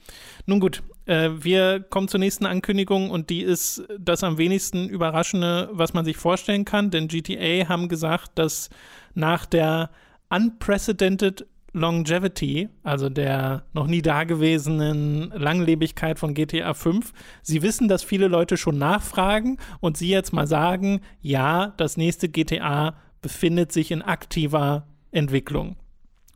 [0.45, 5.69] Nun gut, äh, wir kommen zur nächsten Ankündigung und die ist das am wenigsten überraschende,
[5.71, 8.69] was man sich vorstellen kann, denn GTA haben gesagt, dass
[9.13, 9.89] nach der
[10.29, 18.27] unprecedented Longevity, also der noch nie dagewesenen Langlebigkeit von GTA 5, sie wissen, dass viele
[18.27, 24.01] Leute schon nachfragen und sie jetzt mal sagen, ja, das nächste GTA befindet sich in
[24.01, 25.75] aktiver Entwicklung.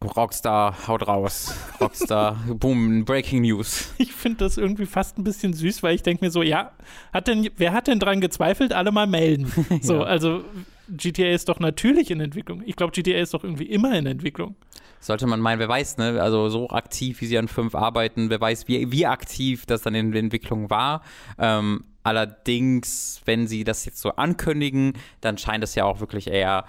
[0.04, 1.56] Rockstar, haut raus.
[1.80, 3.93] Rockstar, boom, Breaking News.
[3.98, 6.72] Ich finde das irgendwie fast ein bisschen süß, weil ich denke mir so, ja,
[7.13, 8.74] hat denn, wer hat denn dran gezweifelt?
[8.74, 9.52] Alle mal melden.
[9.82, 10.04] So, Ja.
[10.04, 10.43] also
[10.89, 12.62] GTA ist doch natürlich in Entwicklung.
[12.65, 14.56] Ich glaube, GTA ist doch irgendwie immer in Entwicklung.
[15.00, 16.22] Sollte man meinen, wer weiß, ne?
[16.22, 19.96] Also so aktiv, wie sie an 5 arbeiten, wer weiß, wie, wie aktiv das dann
[19.96, 21.02] in der Entwicklung war.
[21.38, 26.65] Ähm, allerdings, wenn sie das jetzt so ankündigen, dann scheint es ja auch wirklich eher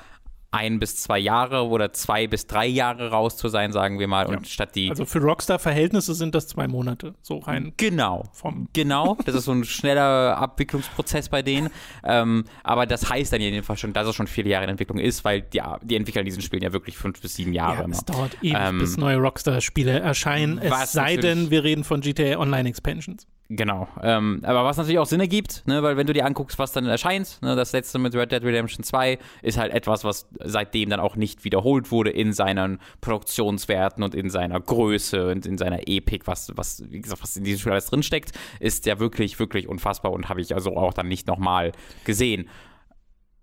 [0.54, 4.26] ein bis zwei Jahre oder zwei bis drei Jahre raus zu sein, sagen wir mal.
[4.26, 4.88] Und statt die.
[4.90, 8.24] Also für Rockstar-Verhältnisse sind das zwei Monate, so rein Genau.
[8.32, 8.68] vom.
[8.72, 11.70] Genau, das ist so ein schneller Abwicklungsprozess bei denen.
[12.04, 15.24] Ähm, aber das heißt dann jedenfalls schon, dass es schon viele Jahre in Entwicklung ist,
[15.24, 18.36] weil die, die entwickeln diesen Spielen ja wirklich fünf bis sieben Jahre Ja, es dauert
[18.42, 23.26] ewig, Ähm, bis neue Rockstar-Spiele erscheinen, es sei denn, wir reden von GTA Online-Expansions.
[23.50, 23.88] Genau.
[24.02, 26.86] Ähm, aber was natürlich auch Sinn ergibt, ne, weil wenn du dir anguckst, was dann
[26.86, 30.98] erscheint, ne, das letzte mit Red Dead Redemption 2 ist halt etwas, was seitdem dann
[30.98, 36.26] auch nicht wiederholt wurde in seinen Produktionswerten und in seiner Größe und in seiner Epik,
[36.26, 40.12] was, was, wie gesagt, was in diesem Spiel alles drinsteckt, ist ja wirklich, wirklich unfassbar
[40.12, 41.72] und habe ich also auch dann nicht nochmal
[42.04, 42.48] gesehen.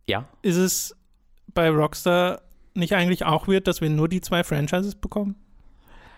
[0.08, 0.28] Ja?
[0.42, 0.96] Ist es
[1.54, 2.42] bei Rockstar
[2.74, 5.36] nicht eigentlich auch weird, dass wir nur die zwei Franchises bekommen?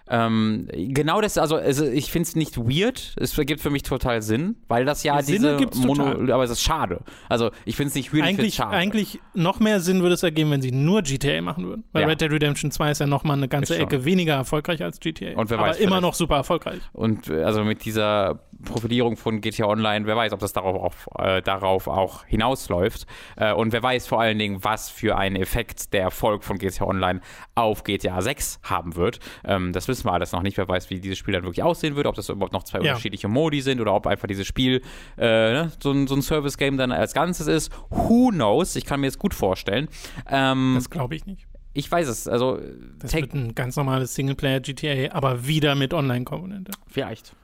[0.09, 4.21] Ähm, genau das, also, also ich finde es nicht weird, es ergibt für mich total
[4.21, 6.29] Sinn, weil das ja Sinn diese ergibt's total.
[6.31, 6.99] aber es ist schade.
[7.29, 8.71] Also ich finde es nicht weird, ich Eigentlich, schade.
[8.75, 11.83] eigentlich noch mehr Sinn würde es ergeben, wenn sie nur GTA machen würden.
[11.93, 12.07] Weil Ja.
[12.09, 13.77] Red Dead Redemption 2 ist ja noch mal eine ganze.
[13.77, 15.35] Ecke weniger erfolgreich als GTA.
[15.37, 16.81] Und wer aber weiß, immer vielleicht- noch super erfolgreich.
[16.91, 20.75] Und äh, also mit dieser Profilierung von GTA Online, wer weiß, ob das darauf
[21.07, 23.05] auch, äh, darauf auch hinausläuft.
[23.35, 26.85] Äh, und wer weiß vor allen Dingen, was für einen Effekt der Erfolg von GTA
[26.85, 27.21] Online
[27.55, 29.19] auf GTA 6 haben wird.
[29.43, 30.57] Ähm, das wissen wir alles noch nicht.
[30.57, 32.91] Wer weiß, wie dieses Spiel dann wirklich aussehen wird, ob das überhaupt noch zwei Ja.
[32.91, 34.81] unterschiedliche Modi sind oder ob einfach dieses Spiel
[35.17, 35.21] äh,
[35.53, 37.71] ne, so, ein, so ein Service-Game dann als Ganzes ist.
[37.89, 38.75] Who knows?
[38.75, 39.87] Ich kann mir das gut vorstellen.
[40.29, 41.47] Ähm, Das glaube ich nicht.
[41.73, 42.27] ich weiß es.
[42.27, 42.59] Also,
[42.99, 46.71] Das wird ein ganz normales Singleplayer-GTA, aber wieder mit Online-Komponente.
[46.87, 47.35] vielleicht.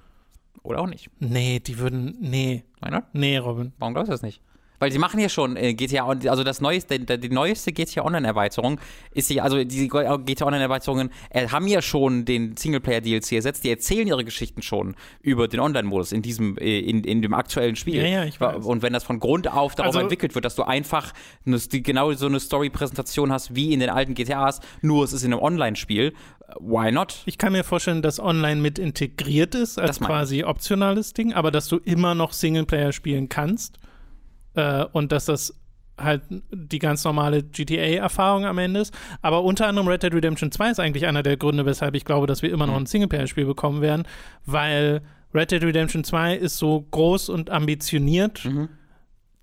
[0.64, 1.10] Oder auch nicht.
[1.20, 2.18] Nee, die würden.
[2.20, 2.64] Nee.
[2.82, 3.06] Not?
[3.14, 3.74] Nee, Robin.
[3.78, 4.42] Warum glaubst du das nicht?
[4.80, 8.04] Weil sie machen ja schon äh, GTA, On- also das neueste, die, die neueste GTA
[8.06, 8.80] Online-Erweiterung
[9.12, 14.08] ist ja, also die GTA Online-Erweiterungen äh, haben ja schon den Singleplayer-DLC ersetzt, die erzählen
[14.08, 17.98] ihre Geschichten schon über den Online-Modus in diesem, äh, in, in dem aktuellen Spiel.
[18.02, 18.66] Ja, ja, ich weiß.
[18.66, 21.14] Und wenn das von Grund auf darauf Also- entwickelt wird, dass du einfach
[21.46, 25.24] eine, die, genau so eine Story-Präsentation hast wie in den alten GTAs, nur es ist
[25.24, 26.08] in einem Online-Spiel,
[26.48, 27.22] äh, why not?
[27.26, 31.68] Ich kann mir vorstellen, dass online mit integriert ist, als quasi optionales Ding, aber dass
[31.68, 33.78] du immer noch Singleplayer spielen kannst
[34.60, 35.56] äh, und dass das
[35.98, 38.94] halt die ganz normale GTA-Erfahrung am Ende ist.
[39.22, 42.28] Aber unter anderem Red Dead Redemption 2 ist eigentlich einer der Gründe, weshalb ich glaube,
[42.28, 44.08] dass wir immer noch ein Singleplayer-Spiel bekommen werden,
[44.46, 45.02] weil
[45.34, 48.46] Red Dead Redemption 2 ist so groß und ambitioniert.
[48.46, 48.70] Mhm.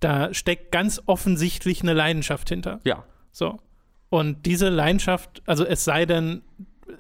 [0.01, 2.81] Da steckt ganz offensichtlich eine Leidenschaft hinter.
[2.85, 3.05] Ja.
[3.33, 3.59] So.
[4.09, 6.43] Und diese Leidenschaft, also es sei denn,
[6.89, 6.93] äh,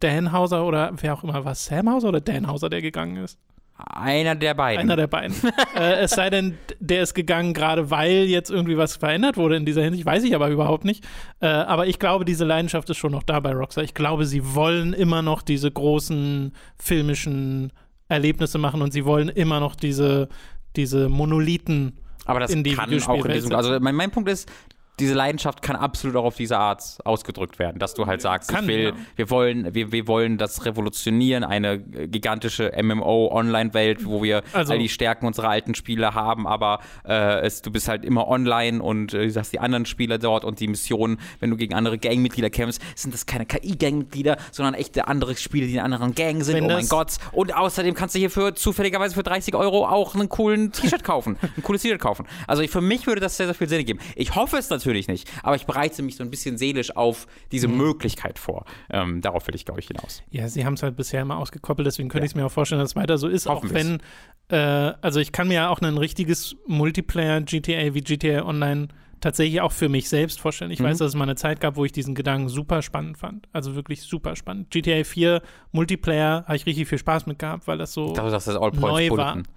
[0.00, 3.16] Dan Hauser oder wer auch immer, war es Sam Hauser oder Dan Hauser, der gegangen
[3.16, 3.38] ist?
[3.86, 4.80] Einer der beiden.
[4.80, 5.34] Einer der beiden.
[5.76, 9.64] äh, es sei denn, der ist gegangen, gerade weil jetzt irgendwie was verändert wurde in
[9.64, 11.04] dieser Hinsicht, weiß ich aber überhaupt nicht.
[11.40, 13.84] Äh, aber ich glaube, diese Leidenschaft ist schon noch da bei Rockstar.
[13.84, 17.72] Ich glaube, sie wollen immer noch diese großen filmischen
[18.08, 20.28] Erlebnisse machen und sie wollen immer noch diese,
[20.76, 24.50] diese Monolithen Aber das in die kann auch in diesem, also mein, mein Punkt ist,
[25.00, 28.64] diese Leidenschaft kann absolut auch auf diese Art ausgedrückt werden, dass du halt sagst, Kann,
[28.64, 28.92] ich will, ja.
[29.16, 34.88] wir wollen, wir, wir wollen das revolutionieren, eine gigantische MMO-Online-Welt, wo wir Also- all die
[34.88, 39.28] Stärken unserer alten Spiele haben, aber äh, es, du bist halt immer online und äh,
[39.28, 42.80] du hast die anderen Spieler dort und die Missionen, wenn du gegen andere Gangmitglieder kämpfst,
[42.94, 46.56] sind das keine KI-Gangmitglieder, sondern echte andere Spieler, die in einer anderen Gang sind.
[46.56, 47.16] Wenn oh mein Gott.
[47.32, 51.36] Und außerdem kannst du hier für zufälligerweise für 30 Euro auch einen coolen T-Shirt kaufen,
[51.56, 52.26] ein cooles T-Shirt kaufen.
[52.46, 54.00] Also ich, für mich würde das sehr, sehr viel Sinn geben.
[54.16, 57.68] Ich hoffe es natürlich nicht, aber ich bereite mich so ein bisschen seelisch auf diese
[57.68, 57.76] Mhm.
[57.78, 58.64] Möglichkeit vor.
[58.90, 60.22] Ähm, darauf will ich, glaube ich, hinaus.
[60.30, 62.26] Ja, sie haben es halt bisher immer ausgekoppelt, deswegen könnte Ja.
[62.26, 64.00] ich es mir auch vorstellen, dass es weiter so ist, auch wenn,
[64.48, 68.88] äh, also ich kann mir ja auch ein richtiges Multiplayer-GTA wie GTA Online
[69.20, 70.70] tatsächlich auch für mich selbst vorstellen.
[70.70, 70.84] Ich Mhm.
[70.84, 73.48] weiß, dass es mal eine Zeit gab, wo ich diesen Gedanken super spannend fand.
[73.52, 74.70] Also wirklich super spannend.
[74.70, 78.30] GTA 4 Multiplayer habe ich richtig viel Spaß mit gehabt, weil das so Ich dachte,
[78.30, 79.32] das ist All Points neu war.
[79.34, 79.52] Bulletin.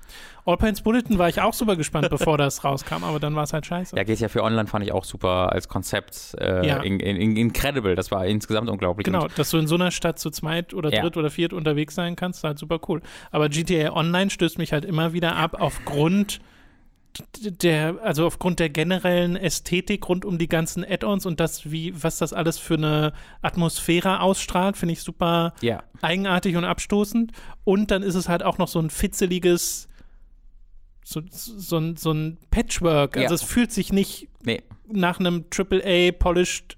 [0.46, 3.54] All Points Bulletin war ich auch super gespannt, bevor das rauskam, aber dann war es
[3.54, 3.96] halt scheiße.
[3.96, 6.36] Ja, ja für Online fand ich auch super als Konzept.
[6.40, 6.78] Äh, Ja.
[6.82, 7.96] in, in, in, incredible.
[7.96, 9.06] Das war insgesamt unglaublich.
[9.06, 11.02] Genau, dass du in so einer Stadt zu zweit oder Ja.
[11.02, 13.02] dritt oder viert unterwegs sein kannst, ist halt super cool.
[13.32, 16.42] Aber GTA Online stößt mich halt immer wieder ab aufgrund
[17.40, 22.18] der, also aufgrund der generellen Ästhetik rund um die ganzen Add-ons und das, wie, was
[22.18, 25.84] das alles für eine Atmosphäre ausstrahlt, finde ich super Ja.
[26.02, 27.32] eigenartig und abstoßend.
[27.64, 29.88] Und dann ist es halt auch noch so ein fitzeliges,
[31.04, 33.18] so, so, ein- so ein Patchwork.
[33.18, 33.36] Also Ja.
[33.36, 34.62] es fühlt sich nicht Nee.
[34.88, 36.78] nach einem AAA-polished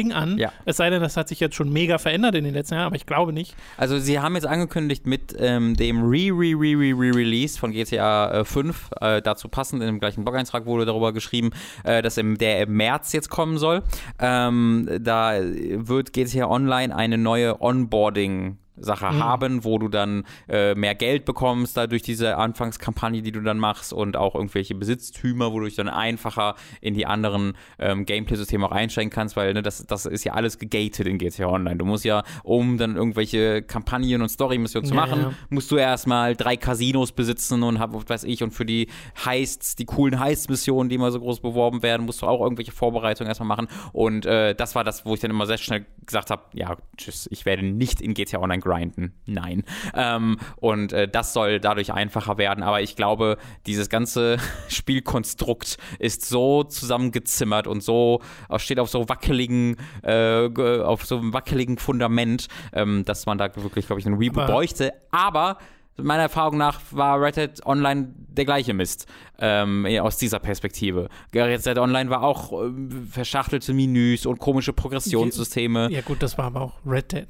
[0.00, 0.38] Ding an.
[0.38, 0.52] Ja.
[0.64, 2.96] Es sei denn, das hat sich jetzt schon mega verändert in den letzten Jahren, aber
[2.96, 3.54] ich glaube nicht.
[3.76, 9.48] Also sie haben jetzt angekündigt mit ähm, dem Re-Re-Re-Re-Re-Release von GTA äh, 5, äh, dazu
[9.48, 11.50] passend in dem gleichen Blog-Eintrag wurde darüber geschrieben,
[11.84, 13.82] äh, dass im, der im März jetzt kommen soll.
[14.18, 20.94] Ähm, da wird GTA Online eine neue Onboarding Sache haben, wo du dann äh, mehr
[20.94, 25.76] Geld bekommst, da durch diese Anfangskampagne, die du dann machst und auch irgendwelche Besitztümer, wodurch
[25.76, 30.06] du dann einfacher in die anderen ähm, Gameplay-Systeme auch einsteigen kannst, weil ne, das, das
[30.06, 31.76] ist ja alles gegated in GTA Online.
[31.76, 35.32] Du musst ja, um dann irgendwelche Kampagnen und Story-Missionen zu Ja, machen, ja.
[35.50, 38.88] musst du erstmal drei Casinos besitzen und hab, was weiß ich, und für die
[39.24, 43.28] Heists, die coolen Heist-Missionen, die immer so groß beworben werden, musst du auch irgendwelche Vorbereitungen
[43.28, 43.68] erstmal machen.
[43.92, 47.28] Und äh, das war das, wo ich dann immer sehr schnell gesagt habe, ja, tschüss,
[47.30, 49.12] ich werde nicht in GTA Online grinden.
[49.26, 49.64] Nein.
[49.94, 52.62] Ähm, und äh, das soll dadurch einfacher werden.
[52.62, 59.08] Aber ich glaube, dieses ganze Spielkonstrukt ist so zusammengezimmert und so äh, steht auf so
[59.08, 60.48] wackeligen, äh,
[60.82, 64.92] auf so einem wackeligen Fundament, ähm, dass man da wirklich, glaube ich, einen Reboot bräuchte.
[65.10, 65.58] Aber
[65.96, 69.06] meiner Erfahrung nach war Red Dead Online der gleiche Mist
[69.38, 71.08] ähm, eher aus dieser Perspektive.
[71.34, 75.90] Red Dead Online war auch ähm, verschachtelte Menüs und komische Progressionssysteme.
[75.90, 77.28] Ja, gut, das war aber auch Red Dead.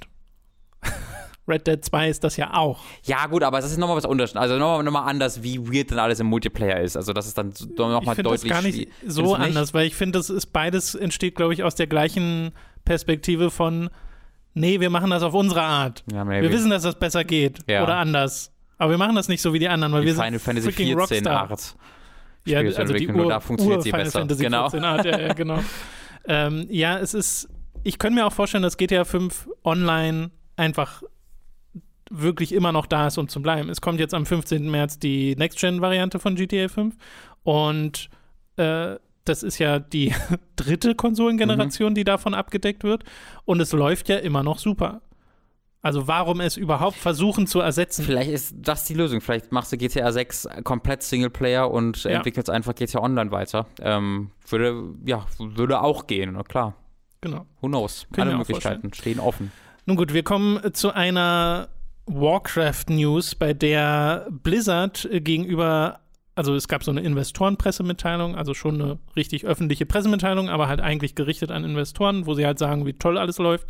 [1.50, 2.80] Red Dead 2 ist das ja auch.
[3.04, 4.36] Ja, gut, aber das ist nochmal was Unterschied.
[4.36, 6.96] Also nochmal noch mal anders, wie weird dann alles im Multiplayer ist.
[6.96, 9.94] Also das ist dann nochmal Ich deutlich finde das gar nicht so anders, weil ich
[9.94, 12.52] finde, das ist beides entsteht, glaube ich, aus der gleichen
[12.84, 13.90] Perspektive von,
[14.54, 16.02] nee, wir machen das auf unsere Art.
[16.12, 17.82] Ja, Wir wissen, dass das besser geht Ja.
[17.82, 18.52] oder anders.
[18.78, 20.72] Aber wir machen das nicht so wie die anderen, weil die wir sind Final Fantasy
[20.72, 21.50] freaking 14 Rockstar.
[21.50, 21.76] Art.
[22.46, 24.18] Ja, also die Ur, da funktioniert Ur sie Final besser.
[24.20, 24.70] Fantasy Genau.
[24.70, 25.58] 14 Art, ja, ja, genau.
[26.26, 27.48] ähm, ja, es ist,
[27.84, 31.02] ich könnte mir auch vorstellen, dass GTA 5 online einfach
[32.10, 33.68] wirklich immer noch da ist, um zu bleiben.
[33.70, 34.70] Es kommt jetzt am 15.
[34.70, 36.94] März die Next-Gen-Variante von GTA 5
[37.44, 38.10] und
[38.56, 40.12] äh, das ist ja die
[40.56, 43.04] dritte Konsolengeneration, die davon abgedeckt wird
[43.44, 45.02] und es läuft ja immer noch super.
[45.82, 48.04] Also warum es überhaupt versuchen zu ersetzen?
[48.04, 49.22] Vielleicht ist das die Lösung.
[49.22, 52.10] Vielleicht machst du GTA 6 komplett Singleplayer und Ja.
[52.10, 53.66] entwickelst einfach GTA Online weiter.
[53.80, 56.74] Ähm, würde, ja, würde auch gehen, na klar.
[57.22, 57.46] Genau.
[57.62, 58.06] Who knows?
[58.12, 59.52] Können Alle Möglichkeiten stehen offen.
[59.86, 61.68] Nun gut, wir kommen zu einer
[62.06, 66.00] Warcraft-News, bei der Blizzard gegenüber,
[66.40, 71.14] also es gab so eine Investorenpressemitteilung, also schon eine richtig öffentliche Pressemitteilung, aber halt eigentlich
[71.14, 73.66] gerichtet an Investoren, wo sie halt sagen, wie toll alles läuft.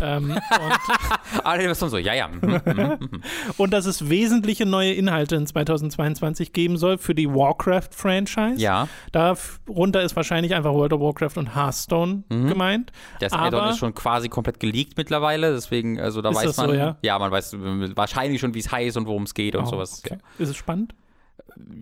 [0.00, 0.40] ähm, und,
[1.44, 2.28] Alle Investoren so, ja, ja.
[2.28, 3.22] mhm, mhm, mhm.
[3.56, 8.60] und dass es wesentliche neue Inhalte in 2022 geben soll für die Warcraft-Franchise.
[8.62, 12.46] ja, Darunter ist wahrscheinlich einfach World of Warcraft und Hearthstone Mhm.
[12.48, 12.92] gemeint.
[13.20, 16.96] das Add-on ist schon quasi komplett geleakt mittlerweile, deswegen, also da weiß das so, man,
[17.02, 17.18] ja?
[17.18, 17.56] man weiß
[17.94, 20.02] wahrscheinlich schon, wie es heißt und worum es geht und Oh, sowas.
[20.04, 20.18] okay.
[20.38, 20.94] Ist es spannend?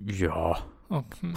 [0.07, 0.59] Ja.
[0.89, 1.33] Okay.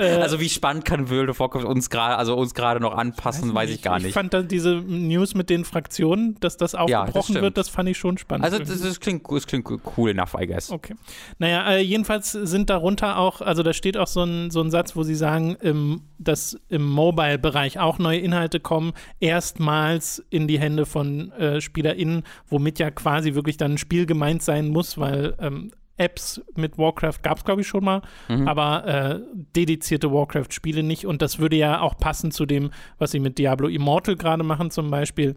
[0.00, 3.68] Also wie spannend kann World of Warcraft uns gerade, also uns gerade noch anpassen, weiß,
[3.70, 4.14] ich gar Ich nicht.
[4.14, 7.42] fand dann diese News mit den Fraktionen, dass das aufgebrochen stimmt.
[7.42, 8.44] wird, das fand ich schon spannend.
[8.44, 10.70] Also das, das, klingt, das klingt cool enough, I guess.
[10.70, 10.94] Okay.
[11.38, 14.94] Naja, äh, jedenfalls sind darunter auch, also da steht auch so ein, so ein Satz,
[14.94, 20.86] wo sie sagen, im, dass im Mobile-Bereich auch neue Inhalte kommen, erstmals in die Hände
[20.86, 25.72] von äh, SpielerInnen, womit ja quasi wirklich dann ein Spiel gemeint sein muss, weil ähm,
[25.98, 28.48] Apps mit Warcraft gab es, glaube ich, schon mal, Mhm.
[28.48, 29.20] aber äh,
[29.54, 31.06] dedizierte Warcraft-Spiele nicht.
[31.06, 34.70] Und das würde ja auch passen zu dem, was sie mit Diablo Immortal gerade machen,
[34.70, 35.36] zum Beispiel.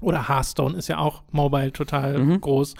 [0.00, 2.40] Oder Hearthstone ist ja auch mobile total Mhm.
[2.40, 2.74] groß.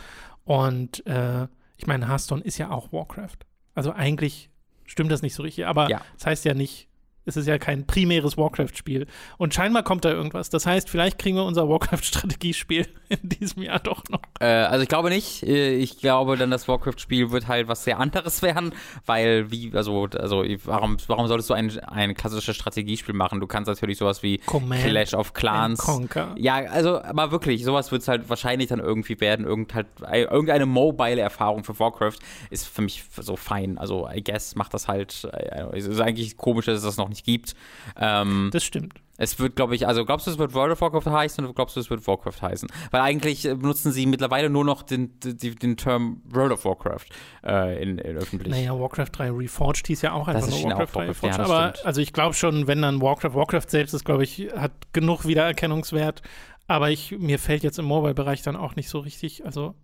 [0.44, 1.46] Und äh,
[1.76, 3.38] ich meine, Hearthstone ist ja auch Warcraft.
[3.74, 4.50] Also eigentlich
[4.84, 6.00] stimmt das nicht so richtig, aber Ja.
[6.16, 6.88] das heißt ja nicht,
[7.24, 9.06] es ist ja kein primäres Warcraft-Spiel.
[9.38, 10.50] Und scheinbar kommt da irgendwas.
[10.50, 14.20] Das heißt, vielleicht kriegen wir unser Warcraft-Strategiespiel in diesem Jahr doch noch.
[14.40, 15.42] Äh, also ich glaube nicht.
[15.42, 18.72] Äh, Ich glaube dann, das Warcraft-Spiel wird halt was sehr anderes werden,
[19.06, 23.40] weil wie, also, also warum, warum solltest du ein, ein klassisches Strategiespiel machen?
[23.40, 25.78] Du kannst natürlich sowas wie Command Clash of Clans.
[25.80, 26.34] Conquer.
[26.38, 29.46] Ja, also, aber wirklich, sowas wird es halt wahrscheinlich dann irgendwie werden.
[29.46, 32.18] Irgend halt, irgendeine mobile Erfahrung für Warcraft
[32.50, 33.78] ist für mich so fein.
[33.78, 37.11] Also, I guess macht das halt, äh, es ist eigentlich komisch, dass es das noch
[37.12, 37.54] nicht gibt.
[37.96, 38.94] Ähm, Das stimmt.
[39.18, 41.76] es wird, glaube ich, also glaubst du, es wird World of Warcraft heißen oder glaubst
[41.76, 42.68] du, es wird Warcraft heißen?
[42.90, 47.06] Weil eigentlich äh, benutzen sie mittlerweile nur noch den, den, den Term World of Warcraft
[47.44, 48.50] äh, in, in öffentlich.
[48.50, 51.38] Naja, Warcraft 3 Reforged hieß ja auch einfach nur Warcraft auch 3 Warcraft, ja, Reforged.
[51.38, 51.86] das aber stimmt.
[51.86, 56.22] also ich glaube schon, wenn dann Warcraft, Warcraft selbst ist, glaube ich, hat genug Wiedererkennungswert.
[56.68, 59.74] Aber ich, mir fällt jetzt im Mobile-Bereich dann auch nicht so richtig, also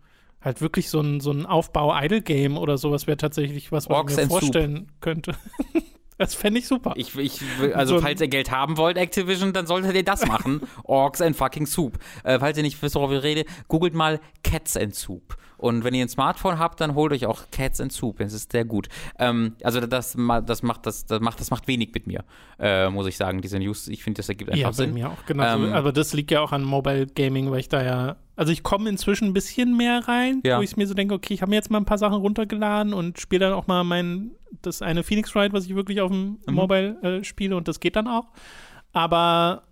[0.41, 4.23] halt wirklich so ein, so ein Aufbau-Idle-Game oder sowas wäre tatsächlich was, was ich mir
[4.23, 4.41] and Soup.
[4.41, 5.35] vorstellen könnte.
[6.19, 6.93] das fände ich super.
[6.97, 7.41] Ich, ich,
[7.75, 10.63] also So falls ihr Geld haben wollt, Activision, dann solltet ihr das machen.
[10.85, 11.99] Orcs and fucking Soup.
[12.25, 15.37] Äh, falls ihr nicht wisst, worauf ich rede, googelt mal Cats and Soup.
[15.59, 18.19] Und wenn ihr ein Smartphone habt, dann holt euch auch Cats and Soup.
[18.19, 18.89] Das ist sehr gut.
[19.19, 20.17] Ähm, also das,
[20.47, 22.25] das, macht, das, das, macht, das macht wenig mit mir,
[22.59, 23.89] äh, muss ich sagen, diese News.
[23.89, 24.95] Ich finde, das ergibt einfach ja, Sinn.
[24.95, 25.57] mir auch, genau.
[25.57, 28.63] Ähm, aber das liegt ja auch an Mobile Gaming, weil ich da ja, also ich
[28.63, 30.59] komme inzwischen ein bisschen mehr rein, Ja.
[30.59, 32.95] wo ich mir so denke, okay, ich habe mir jetzt mal ein paar Sachen runtergeladen
[32.95, 34.31] und spiele dann auch mal mein,
[34.63, 36.55] das eine Phoenix Wright, was ich wirklich auf dem Mhm.
[36.55, 38.29] Mobile äh, spiele und das geht dann auch.
[38.93, 39.65] Aber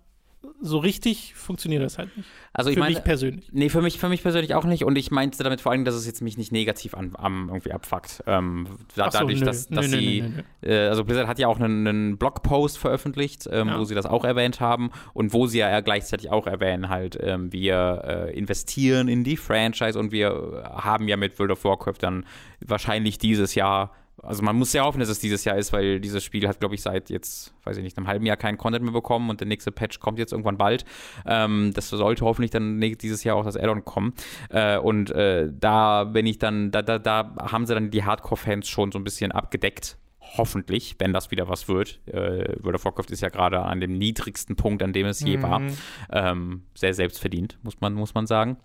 [0.61, 2.27] so richtig funktioniert das halt nicht.
[2.53, 3.49] Also ich Für meine, mich persönlich.
[3.51, 4.83] Nee, für mich, für mich persönlich auch nicht.
[4.83, 7.71] Und ich meinte damit vor allem, dass es jetzt mich nicht negativ an, am irgendwie
[7.71, 8.23] abfuckt.
[8.25, 10.69] Ähm, da, so, dadurch, nö, dass, dass nö, sie, nö.
[10.69, 13.79] Äh, also Blizzard hat ja auch einen, einen Blogpost veröffentlicht, ähm, Ja.
[13.79, 17.51] wo sie das auch erwähnt haben und wo sie ja gleichzeitig auch erwähnen halt, ähm,
[17.53, 22.25] wir äh, investieren in die Franchise und wir haben ja mit World of Warcraft dann
[22.65, 23.91] wahrscheinlich dieses Jahr
[24.23, 26.75] also man muss ja hoffen, dass es dieses Jahr ist, weil dieses Spiel hat, glaube
[26.75, 29.47] ich, seit jetzt, weiß ich nicht, einem halben Jahr keinen Content mehr bekommen und der
[29.47, 30.85] nächste Patch kommt jetzt irgendwann bald.
[31.25, 34.13] Ähm, das sollte hoffentlich dann dieses Jahr auch das Add-on kommen.
[34.49, 38.67] Äh, und äh, da bin ich dann, da, da, da haben sie dann die Hardcore-Fans
[38.67, 39.97] schon so ein bisschen abgedeckt.
[40.19, 42.01] Hoffentlich, wenn das wieder was wird.
[42.07, 45.41] Äh, World of Warcraft ist ja gerade an dem niedrigsten Punkt, an dem es je
[45.41, 45.59] war.
[45.59, 45.73] Mhm.
[46.11, 48.57] Ähm, sehr selbstverdient, muss man, muss man sagen.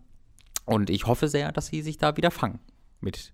[0.65, 2.59] Und ich hoffe sehr, dass sie sich da wieder fangen.
[3.01, 3.33] Mit,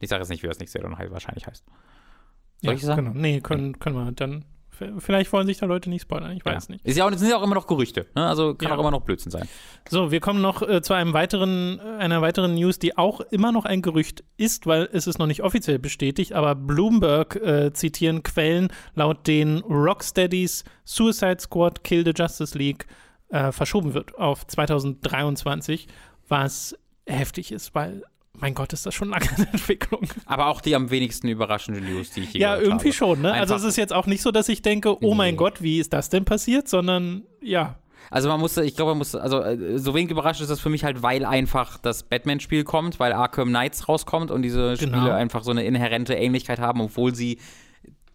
[0.00, 1.64] ich sage jetzt nicht, wie das nächste Add-on wahrscheinlich heißt.
[1.64, 3.04] Soll Ja, ich sagen?
[3.06, 3.18] Genau.
[3.18, 4.44] Nee, können, können wir dann
[4.98, 6.72] Vielleicht wollen sich da Leute nicht spoilern, ich weiß ja.
[6.72, 6.84] nicht.
[6.84, 8.06] Ist ja auch, sind ja auch immer noch Gerüchte.
[8.16, 8.26] Ne?
[8.26, 8.74] Also kann Ja.
[8.74, 9.48] auch immer noch Blödsinn sein.
[9.88, 13.52] So, wir kommen noch äh, zu einem weiteren, äh, einer weiteren News, die auch immer
[13.52, 18.24] noch ein Gerücht ist, weil es ist noch nicht offiziell bestätigt, aber Bloomberg äh, zitieren
[18.24, 18.66] Quellen,
[18.96, 22.86] laut denen Rocksteadys Suicide Squad Kill the Justice League
[23.28, 25.86] äh, verschoben wird auf 2023,
[26.28, 28.02] was heftig ist, weil,
[28.38, 30.02] mein Gott, ist das schon lange in Entwicklung.
[30.26, 32.92] Aber auch die am wenigsten überraschende News, die ich hier Ja, irgendwie habe.
[32.92, 33.32] schon, ne?
[33.32, 35.38] Also es ist jetzt auch nicht so, dass ich denke, oh mein Nee.
[35.38, 37.76] Gott, wie ist das denn passiert, sondern ja,
[38.10, 40.68] Also man musste, ich glaube, man muss, also äh, so wenig überrascht ist das für
[40.68, 44.98] mich halt, weil einfach das Batman-Spiel kommt, weil Arkham Knights rauskommt und diese Genau.
[44.98, 47.38] Spiele einfach so eine inhärente Ähnlichkeit haben, obwohl sie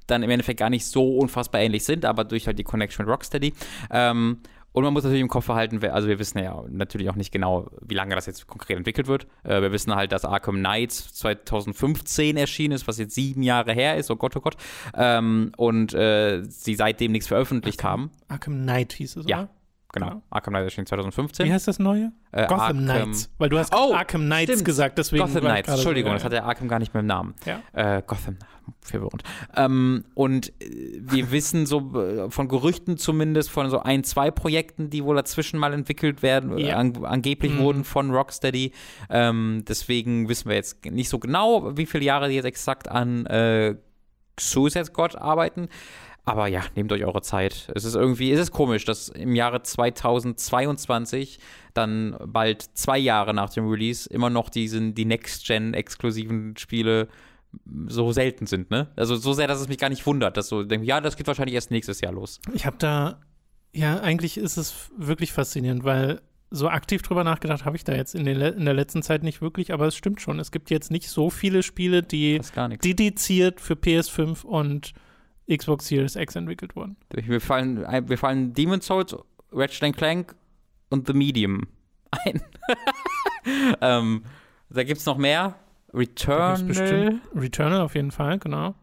[0.05, 3.13] dann im Endeffekt gar nicht so unfassbar ähnlich sind, aber durch halt die Connection mit
[3.13, 3.53] Rocksteady.
[3.91, 4.39] Ähm,
[4.72, 7.70] und man muss natürlich im Kopf behalten, also wir wissen ja natürlich auch nicht genau,
[7.82, 9.28] wie lange das jetzt konkret entwickelt wird.
[9.43, 13.97] Äh, wir wissen halt, dass Arkham Knights 2015 erschienen ist, was jetzt sieben Jahre her
[13.97, 14.55] ist, oh Gott, oh Gott.
[14.95, 18.11] Ähm, und äh, sie seitdem nichts veröffentlicht haben.
[18.28, 19.49] Arkham Knight hieß es, Ja, oder?
[19.91, 20.07] Genau.
[20.09, 20.22] Genau.
[20.30, 21.47] Arkham Knight erschien 2015.
[21.47, 22.11] Wie heißt das neue?
[22.32, 23.32] Äh, Gotham Arkham- Knights.
[23.39, 24.65] Weil du hast Oh, Arkham Knights stimmt.
[24.65, 25.24] gesagt, deswegen.
[25.26, 27.34] Gotham Knights, Entschuldigung, ja, das hat der Arkham gar nicht mehr im Namen.
[27.45, 27.59] Ja.
[27.97, 28.38] Äh, Gotham,
[28.82, 29.24] verwirrend.
[29.55, 34.89] Ähm, und äh, wir wissen so äh, von Gerüchten zumindest von so ein, zwei Projekten,
[34.89, 36.78] die wohl dazwischen mal entwickelt werden, Ja.
[36.78, 37.59] an, angeblich Mhm.
[37.59, 38.72] wurden von Rocksteady.
[39.09, 43.26] Ähm, deswegen wissen wir jetzt nicht so genau, wie viele Jahre die jetzt exakt an
[43.26, 43.76] äh,
[44.39, 45.67] Suicide Squad arbeiten.
[46.26, 47.72] Aber ja, nehmt euch eure Zeit.
[47.74, 51.39] Es ist irgendwie, es ist komisch, dass im Jahre 2022,
[51.74, 57.07] dann bald zwei Jahre nach dem Release, immer noch diesen, die Next-Gen-exklusiven Spiele
[57.88, 58.89] so selten sind, ne?
[58.95, 61.28] Also so sehr, dass es mich gar nicht wundert, dass so, denke, ja, das geht
[61.28, 62.39] wahrscheinlich erst nächstes Jahr los.
[62.54, 63.20] Ich habe da,
[63.74, 66.22] ja, eigentlich ist es wirklich faszinierend, weil
[66.52, 69.41] so aktiv drüber nachgedacht habe ich da jetzt in, den, in der letzten Zeit nicht
[69.41, 70.39] wirklich, aber es stimmt schon.
[70.39, 72.41] Es gibt jetzt nicht so viele Spiele, die
[72.84, 74.93] dediziert für PS5 und
[75.47, 76.97] Xbox Series X entwickelt wurden.
[77.12, 79.16] Wir fallen, wir fallen Demon's Souls,
[79.52, 80.36] Ratchet Clank
[80.89, 81.68] und The Medium
[82.26, 82.41] ein.
[83.82, 84.24] ähm,
[84.70, 85.56] da gibt's noch mehr.
[85.94, 87.20] Returnal.
[87.36, 88.76] Returnal auf jeden Fall, genau.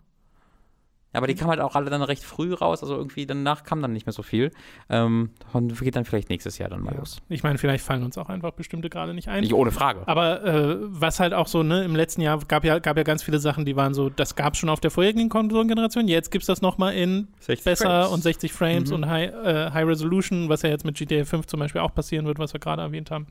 [1.12, 3.94] Aber die kamen halt auch alle dann recht früh raus, also irgendwie danach kam dann
[3.94, 4.50] nicht mehr so viel.
[4.90, 7.22] Ähm, und geht dann vielleicht nächstes Jahr dann mal los.
[7.30, 9.40] Ich meine, vielleicht fallen uns auch einfach bestimmte gerade nicht ein.
[9.40, 10.02] Nicht ohne Frage.
[10.06, 13.22] Aber äh, was halt auch so, ne, im letzten Jahr gab ja, gab ja ganz
[13.22, 16.46] viele Sachen, die waren so, das gab schon auf der vorherigen Konsolengeneration, jetzt gibt es
[16.48, 18.08] das nochmal in 60 besser Frames.
[18.12, 18.96] und 60 Frames Mhm.
[18.96, 22.26] und High, äh, High Resolution, was ja jetzt mit GTA 5 zum Beispiel auch passieren
[22.26, 23.26] wird, was wir gerade erwähnt haben.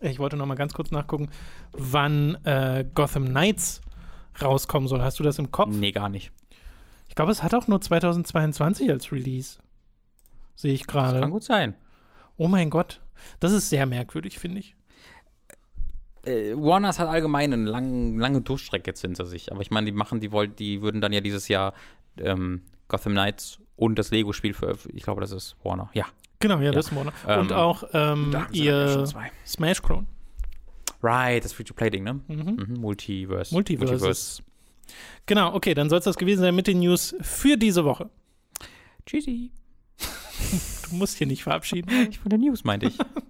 [0.00, 1.28] Ich wollte nochmal ganz kurz nachgucken,
[1.72, 3.80] wann äh, Gotham Knights
[4.40, 5.02] rauskommen soll.
[5.02, 5.70] Hast du das im Kopf?
[5.74, 6.32] Nee, gar nicht.
[7.08, 9.58] Ich glaube, es hat auch nur 2022 als Release.
[10.54, 11.30] Sehe ich Das kann gerade.
[11.30, 11.74] gut sein.
[12.36, 13.00] Oh mein Gott.
[13.40, 14.74] Das ist sehr merkwürdig, finde ich.
[16.24, 19.52] Äh, Warners hat allgemein eine lang, lange Durchstrecke jetzt hinter sich.
[19.52, 21.74] Aber ich meine, die machen, die wollten, die würden dann ja dieses Jahr
[22.18, 24.96] ähm, Gotham Knights und das Lego-Spiel veröffentlichen.
[24.98, 25.90] Ich glaube, das ist Warner.
[25.94, 26.06] Ja.
[26.40, 27.12] Genau, ja, das ist Warner.
[27.28, 29.30] Ähm, Und auch ähm, ja ihr zwei.
[29.46, 30.06] Smash-Clone.
[31.02, 32.20] Right, das Free-to-Play-Ding, ne?
[32.28, 32.66] Mhm.
[32.68, 32.80] Mhm.
[32.80, 33.54] Multiverse.
[33.54, 34.42] Multiverses.
[35.26, 38.10] Genau, okay, dann soll es das gewesen sein mit den News für diese Woche.
[39.06, 39.52] Tschüssi.
[40.90, 41.88] Du musst hier nicht verabschieden.
[42.10, 42.98] Ich von der News, meinte ich.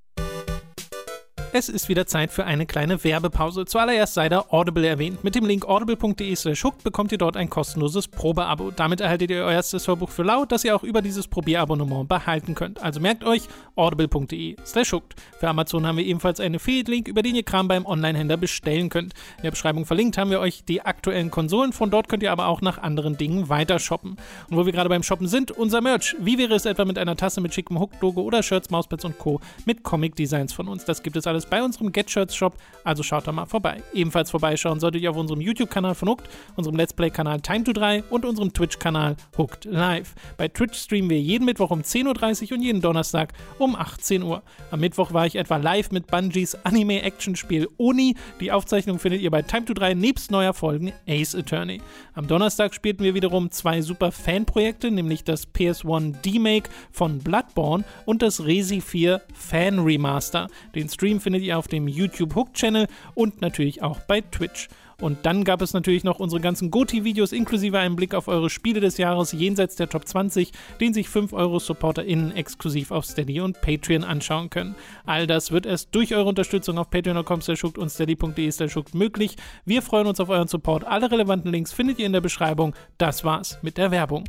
[1.53, 3.65] Es ist wieder Zeit für eine kleine Werbepause.
[3.65, 5.25] Zuallererst sei da Audible erwähnt.
[5.25, 8.71] Mit dem Link audible.de slash hooked bekommt ihr dort ein kostenloses Probeabo.
[8.71, 12.55] Damit erhaltet ihr euer erstes Hörbuch für laut, das ihr auch über dieses Probierabonnement behalten
[12.55, 12.81] könnt.
[12.81, 13.43] Also merkt euch
[13.75, 15.17] audible.de slash hooked.
[15.41, 19.15] Für Amazon haben wir ebenfalls einen Affiliate-Link, über den ihr Kram beim Onlinehändler bestellen könnt.
[19.39, 21.73] In der Beschreibung verlinkt haben wir euch die aktuellen Konsolen.
[21.73, 24.19] Von dort könnt ihr aber auch nach anderen Dingen weiter shoppen.
[24.51, 26.15] Und wo wir gerade beim Shoppen sind, unser Merch.
[26.21, 29.41] Wie wäre es etwa mit einer Tasse mit schickem Hooked-Logo oder Shirts, Mauspads und Co.
[29.65, 30.85] mit Comic-Designs von uns?
[30.85, 33.83] Das gibt es alles bei unserem Get Shirts Shop, also schaut da mal vorbei.
[33.93, 38.05] Ebenfalls vorbeischauen solltet ihr auf unserem YouTube-Kanal von Hooked, unserem Let's Play-Kanal Time to 3
[38.11, 40.15] und unserem Twitch-Kanal Hooked Live.
[40.37, 44.43] Bei Twitch streamen wir jeden Mittwoch um 10.30 Uhr und jeden Donnerstag um 18 Uhr.
[44.71, 48.17] Am Mittwoch war ich etwa live mit Bungies Anime-Action-Spiel Oni.
[48.41, 51.81] Die Aufzeichnung findet ihr bei Time to 3 nebst neuer Folgen Ace Attorney.
[52.15, 58.23] Am Donnerstag spielten wir wiederum zwei super Fanprojekte, nämlich das PS1 D-Make von Bloodborne und
[58.23, 60.49] das Resi 4 Fan Remaster.
[60.75, 64.69] Den Stream findet ihr auf dem YouTube Hook Channel und natürlich auch bei Twitch.
[65.01, 68.81] Und dann gab es natürlich noch unsere ganzen GOTI-Videos inklusive einem Blick auf eure Spiele
[68.81, 73.61] des Jahres jenseits der Top 20, den sich 5 Euro SupporterInnen exklusiv auf Steady und
[73.61, 74.75] Patreon anschauen können.
[75.07, 77.41] All das wird erst durch eure Unterstützung auf patreon.com
[77.79, 78.51] und steady.de
[78.93, 79.37] möglich.
[79.65, 80.85] Wir freuen uns auf euren Support.
[80.85, 82.75] Alle relevanten Links findet ihr in der Beschreibung.
[82.99, 84.25] Das war's mit der Werbung.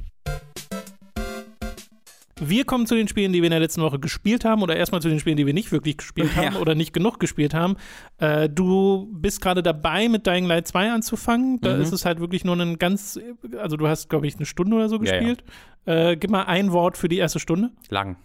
[2.44, 5.00] Wir kommen zu den Spielen, die wir in der letzten Woche gespielt haben, oder erstmal
[5.02, 6.60] zu den Spielen, die wir nicht wirklich gespielt haben Ja.
[6.60, 7.78] oder nicht genug gespielt haben.
[8.18, 11.62] Äh, du bist gerade dabei, mit Dying Light 2 anzufangen.
[11.62, 11.82] Da Mhm.
[11.84, 13.20] ist es halt wirklich nur ein ganz,
[13.60, 15.20] also du hast, glaube ich, eine Stunde oder so Ja, ja.
[15.20, 15.44] gespielt.
[15.86, 17.70] Äh, gib mal ein Wort für die erste Stunde.
[17.90, 18.18] Lang.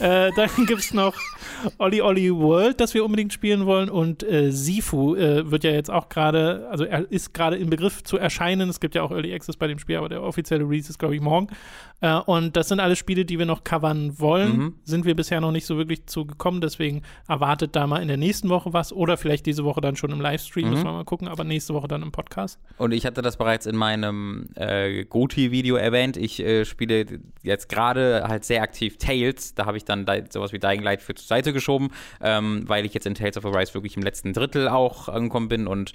[0.00, 1.14] Äh, dann gibt es noch
[1.78, 3.88] Olli Olli World, das wir unbedingt spielen wollen.
[3.88, 8.02] Und äh, Sifu äh, wird ja jetzt auch gerade, also er ist gerade im Begriff
[8.04, 8.68] zu erscheinen.
[8.68, 11.14] Es gibt ja auch Early Access bei dem Spiel, aber der offizielle Release ist, glaube
[11.14, 11.48] ich, morgen.
[12.00, 14.56] Äh, und das sind alles Spiele, die wir noch covern wollen.
[14.56, 14.74] Mhm.
[14.84, 16.60] Sind wir bisher noch nicht so wirklich zu gekommen.
[16.60, 18.92] Deswegen erwartet da mal in der nächsten Woche was.
[18.92, 20.70] Oder vielleicht diese Woche dann schon im Livestream, Mhm.
[20.72, 21.28] müssen wir mal gucken.
[21.28, 22.58] Aber nächste Woche dann im Podcast.
[22.78, 26.16] Und ich hatte das bereits in meinem äh, Goti-Video erwähnt.
[26.16, 27.06] Ich äh, spiele
[27.42, 29.54] jetzt gerade halt sehr aktiv Tales.
[29.54, 31.90] Da habe ich dann da, sowas wie Dying Light für zur Seite geschoben,
[32.20, 35.66] ähm, weil ich jetzt in Tales of Arise wirklich im letzten Drittel auch angekommen bin.
[35.66, 35.92] Und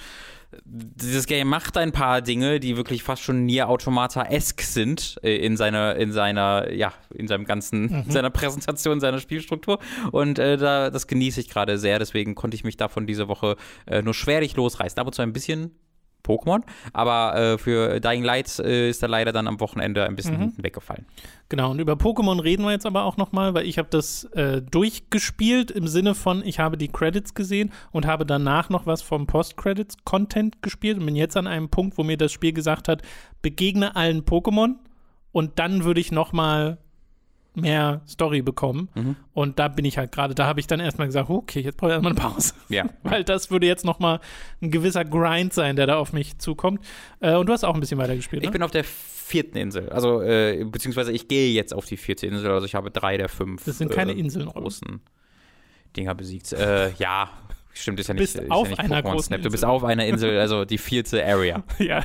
[0.66, 5.56] dieses Game macht ein paar Dinge, die wirklich fast schon Nier Automata-esque sind äh, in
[5.58, 9.80] seiner, in seiner, ja, in seinem ganzen, seiner Präsentation, seiner Spielstruktur.
[10.12, 11.99] Und äh, da, das genieße ich gerade sehr.
[11.99, 14.99] Deswegen konnte ich mich davon diese Woche äh, nur schwerlich losreißen.
[14.99, 15.72] Aber zu ein bisschen
[16.24, 16.61] Pokémon,
[16.93, 20.39] aber äh, für Dying Light äh, ist er leider dann am Wochenende ein bisschen Mhm.
[20.41, 21.05] hinten weggefallen.
[21.49, 24.61] Genau, und über Pokémon reden wir jetzt aber auch nochmal, weil ich habe das äh,
[24.61, 29.28] durchgespielt im Sinne von, ich habe die Credits gesehen und habe danach noch was vom
[29.28, 33.01] Post-Credits-Content gespielt und bin jetzt an einem Punkt, wo mir das Spiel gesagt hat,
[33.41, 34.76] begegne allen Pokémon
[35.32, 36.78] und dann würde ich nochmal
[37.54, 38.89] mehr Story bekommen.
[38.95, 39.16] Mhm.
[39.34, 41.91] Und da bin ich halt gerade, da habe ich dann erstmal gesagt, okay, jetzt brauche
[41.91, 42.54] ich erstmal eine Pause.
[42.70, 42.86] Ja.
[43.04, 44.20] Weil das würde jetzt nochmal
[44.62, 46.84] ein gewisser Grind sein, der da auf mich zukommt.
[47.20, 48.54] Äh, und du hast auch ein bisschen weiter gespielt, Ich ne?
[48.54, 52.52] bin auf der vierten Insel, also äh, beziehungsweise ich gehe jetzt auf die vierte Insel,
[52.52, 54.99] also ich habe drei der fünf Das sind keine äh, Inseln, großen
[55.95, 56.52] Dinger besiegt.
[56.52, 57.30] Äh, ja,
[57.74, 59.41] stimmt, ist ja nicht, Bist ist auf ja nicht einer Pokémon großen Snap.
[59.41, 61.63] Du bist auf einer Insel, also die vierte Area.
[61.80, 62.03] Ja.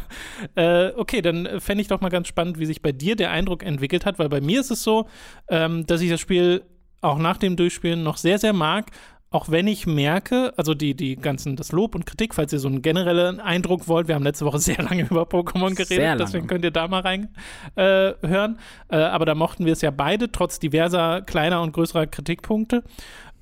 [0.55, 3.63] Äh, okay, dann fände ich doch mal ganz spannend, wie sich bei dir der Eindruck
[3.63, 5.07] entwickelt hat, weil bei mir ist es so,
[5.49, 6.63] ähm, dass ich das Spiel
[7.03, 8.87] auch nach dem Durchspielen noch sehr, sehr mag.
[9.31, 12.69] Auch wenn ich merke, also die, die ganzen, das Lob und Kritik, falls ihr so
[12.69, 16.65] einen generellen Eindruck wollt, wir haben letzte Woche sehr lange über Pokémon geredet, deswegen könnt
[16.65, 17.29] ihr da mal rein
[17.75, 18.59] äh, hören.
[18.89, 22.85] Äh, aber da mochten wir es ja beide, trotz diverser kleiner und größerer Kritikpunkte.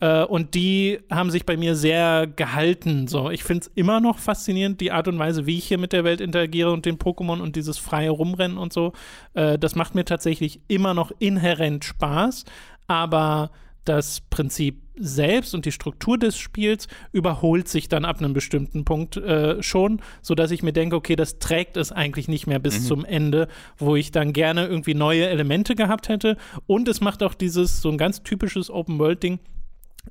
[0.00, 3.08] Äh, und die haben sich bei mir sehr gehalten.
[3.08, 5.92] So, ich finde es immer noch faszinierend, die Art und Weise, wie ich hier mit
[5.92, 8.92] der Welt interagiere und den Pokémon und dieses freie Rumrennen und so.
[9.34, 12.44] Äh, das macht mir tatsächlich immer noch inhärent Spaß,
[12.86, 13.50] aber
[13.84, 19.16] das Prinzip selbst und die Struktur des Spiels überholt sich dann ab einem bestimmten Punkt
[19.16, 23.04] äh, schon, sodass ich mir denke, okay, das trägt es eigentlich nicht mehr bis zum
[23.04, 26.36] Ende, wo ich dann gerne irgendwie neue Elemente gehabt hätte.
[26.66, 29.40] Und es macht auch dieses so ein ganz typisches Open-World-Ding.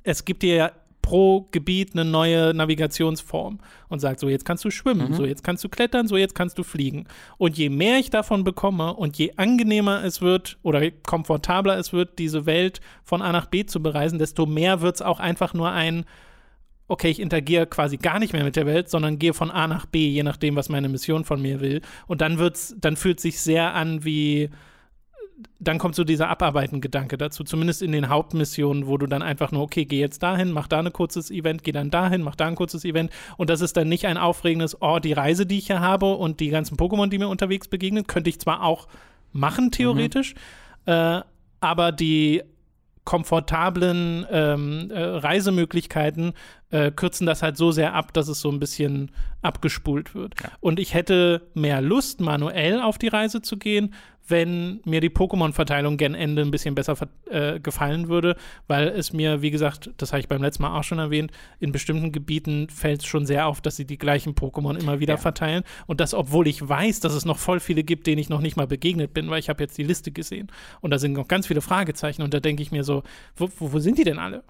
[0.02, 0.72] Es gibt dir ja
[1.04, 5.62] pro Gebiet eine neue Navigationsform und sagt so, jetzt kannst du schwimmen, so jetzt kannst
[5.62, 7.04] du klettern, so jetzt kannst du fliegen.
[7.36, 12.18] Und je mehr ich davon bekomme und je angenehmer es wird oder komfortabler es wird,
[12.18, 15.70] diese Welt von A nach B zu bereisen, desto mehr wird es auch einfach nur
[15.70, 16.06] ein,
[16.88, 19.84] okay, ich interagiere quasi gar nicht mehr mit der Welt, sondern gehe von A nach
[19.84, 21.82] B, je nachdem, was meine Mission von mir will.
[22.06, 24.48] Und dann wird's, dann fühlt sich sehr an wie
[25.58, 29.62] dann kommt so dieser Abarbeiten-Gedanke dazu, zumindest in den Hauptmissionen, wo du dann einfach nur,
[29.62, 32.54] okay, geh jetzt dahin, mach da ein kurzes Event, geh dann dahin, mach da ein
[32.54, 33.10] kurzes Event.
[33.36, 36.40] Und das ist dann nicht ein aufregendes, oh, die Reise, die ich hier habe und
[36.40, 38.88] die ganzen Pokémon, die mir unterwegs begegnen, könnte ich zwar auch
[39.32, 40.34] machen, theoretisch,
[40.86, 41.20] äh,
[41.60, 42.42] aber die
[43.04, 46.32] komfortablen ähm, äh, Reisemöglichkeiten
[46.74, 49.10] äh, kürzen das halt so sehr ab, dass es so ein bisschen
[49.42, 50.34] abgespult wird.
[50.60, 53.94] Und ich hätte mehr Lust, manuell auf die Reise zu gehen,
[54.26, 56.96] wenn mir die Pokémon-Verteilung gen Ende ein bisschen besser
[57.28, 60.82] äh, gefallen würde, weil es mir, wie gesagt, das habe ich beim letzten Mal auch
[60.82, 64.80] schon erwähnt, in bestimmten Gebieten fällt es schon sehr auf, dass sie die gleichen Pokémon
[64.80, 65.18] immer wieder Ja.
[65.18, 65.62] verteilen.
[65.86, 68.56] Und das, obwohl ich weiß, dass es noch voll viele gibt, denen ich noch nicht
[68.56, 70.50] mal begegnet bin, weil ich habe jetzt die Liste gesehen.
[70.80, 72.22] Und da sind noch ganz viele Fragezeichen.
[72.22, 73.02] Und da denke ich mir so,
[73.36, 74.42] wo, wo, wo sind die denn alle?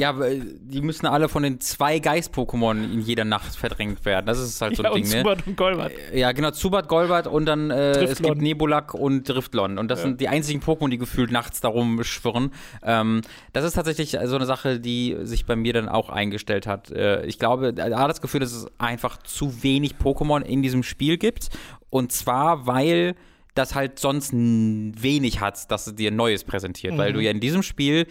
[0.00, 4.26] Ja, die müssen alle von den zwei Geist-Pokémon in jeder Nacht verdrängt werden.
[4.26, 5.18] Das ist halt so ja, ein und Ding, ne?
[5.22, 5.92] Zubat und Golbat.
[6.12, 9.78] Ja, genau, Zubat, Golbat und dann äh, es gibt Nebulak und Driftlon.
[9.78, 12.52] Und das sind die einzigen Pokémon, die gefühlt nachts darum schwirren.
[12.82, 16.90] Ähm, das ist tatsächlich so eine Sache, die sich bei mir dann auch eingestellt hat.
[16.90, 20.82] Äh, ich glaube, da hat das Gefühl, dass es einfach zu wenig Pokémon in diesem
[20.82, 21.48] Spiel gibt.
[21.90, 23.14] Und zwar, weil
[23.58, 26.96] das halt sonst wenig hat, dass es dir Neues präsentiert.
[26.96, 28.06] Weil du ja in diesem Spiel äh,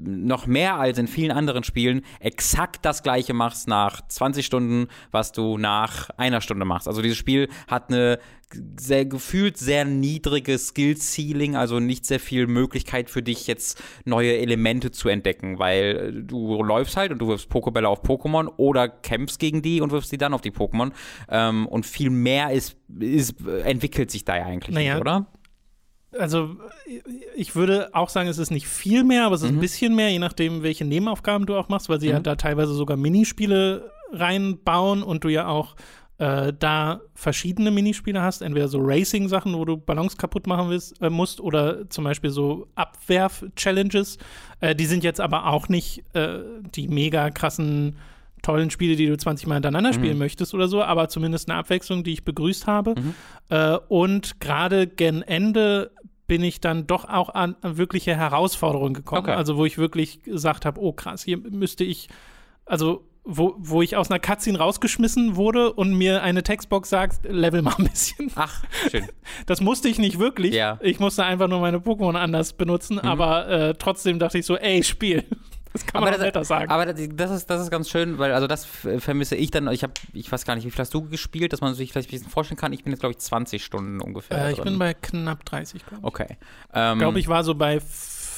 [0.00, 5.32] noch mehr als in vielen anderen Spielen exakt das gleiche machst nach 20 Stunden, was
[5.32, 6.88] du nach einer Stunde machst.
[6.88, 8.18] Also dieses Spiel hat eine
[8.78, 14.90] sehr gefühlt sehr niedriges Skill-Ceiling, also nicht sehr viel Möglichkeit für dich jetzt neue Elemente
[14.90, 19.38] zu entdecken, weil äh, du läufst halt und du wirfst Pokébälle auf Pokémon oder kämpfst
[19.38, 20.92] gegen die und wirfst die dann auf die Pokémon.
[21.28, 24.94] Ähm, und viel mehr ist, ist, äh, entwickelt sich da ja eigentlich Naja.
[24.94, 25.26] nicht, oder?
[26.18, 26.56] Also
[27.36, 29.56] ich würde auch sagen, es ist nicht viel mehr, aber es ist Mhm.
[29.58, 32.22] ein bisschen mehr, je nachdem, welche Nebenaufgaben du auch machst, weil sie ja Mhm.
[32.24, 35.74] da teilweise sogar Minispiele reinbauen und du ja auch
[36.18, 41.10] äh, da verschiedene Minispiele hast, entweder so Racing-Sachen, wo du Ballons kaputt machen willst, äh,
[41.10, 44.18] musst, oder zum Beispiel so Abwerf-Challenges.
[44.60, 46.38] Äh, die sind jetzt aber auch nicht äh,
[46.74, 47.96] die mega krassen
[48.42, 52.04] tollen Spiele, die du 20 Mal hintereinander spielen möchtest oder so, aber zumindest eine Abwechslung,
[52.04, 52.94] die ich begrüßt habe.
[53.48, 55.90] Äh, und gerade gen Ende
[56.26, 59.22] bin ich dann doch auch an, an wirkliche Herausforderungen gekommen.
[59.22, 59.34] Okay.
[59.34, 62.08] Also wo ich wirklich gesagt habe, oh krass, hier müsste ich,
[62.64, 67.62] also wo, wo ich aus einer Cutscene rausgeschmissen wurde und mir eine Textbox sagt, level
[67.62, 68.30] mal ein bisschen.
[68.34, 69.06] Ach, schön.
[69.46, 70.54] Das musste ich nicht wirklich.
[70.54, 70.78] Ja.
[70.82, 74.82] Ich musste einfach nur meine Pokémon anders benutzen, aber äh, trotzdem dachte ich so, ey,
[74.82, 75.24] Spiel.
[75.74, 76.70] Das kann man aber netter das, sagen.
[76.70, 79.68] aber das, ist, das ist ganz schön, weil also das vermisse ich dann.
[79.68, 82.08] Ich habe, ich weiß gar nicht, wie viel hast du gespielt, dass man sich vielleicht
[82.08, 82.72] ein bisschen vorstellen kann.
[82.72, 84.38] Ich bin jetzt, glaube ich, 20 Stunden ungefähr.
[84.46, 84.64] äh, ich drin.
[84.64, 86.04] bin bei knapp 30, glaube ich.
[86.06, 86.36] Okay.
[86.72, 87.80] Ähm, Ich glaube, ich war so bei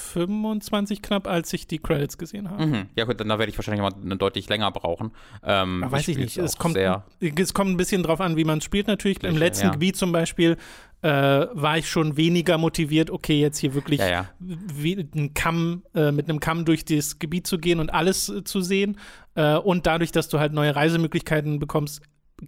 [0.07, 2.67] 25 knapp, als ich die Credits gesehen habe.
[2.67, 2.87] Mhm.
[2.97, 5.13] Ja gut, dann da werde ich wahrscheinlich mal deutlich länger brauchen.
[5.43, 6.37] Ähm, Aber weiß ich nicht.
[6.37, 9.23] Es kommt, es kommt ein bisschen drauf an, wie man spielt natürlich.
[9.25, 9.73] Im letzten ja.
[9.73, 10.57] Gebiet zum Beispiel
[11.03, 11.09] äh,
[11.53, 14.29] war ich schon weniger motiviert, okay, jetzt hier wirklich Ja, ja.
[14.39, 18.45] wie ein Kamm, äh, mit einem Kamm durch das Gebiet zu gehen und alles äh,
[18.45, 18.99] zu sehen.
[19.35, 22.01] Äh, und dadurch, dass du halt neue Reisemöglichkeiten bekommst,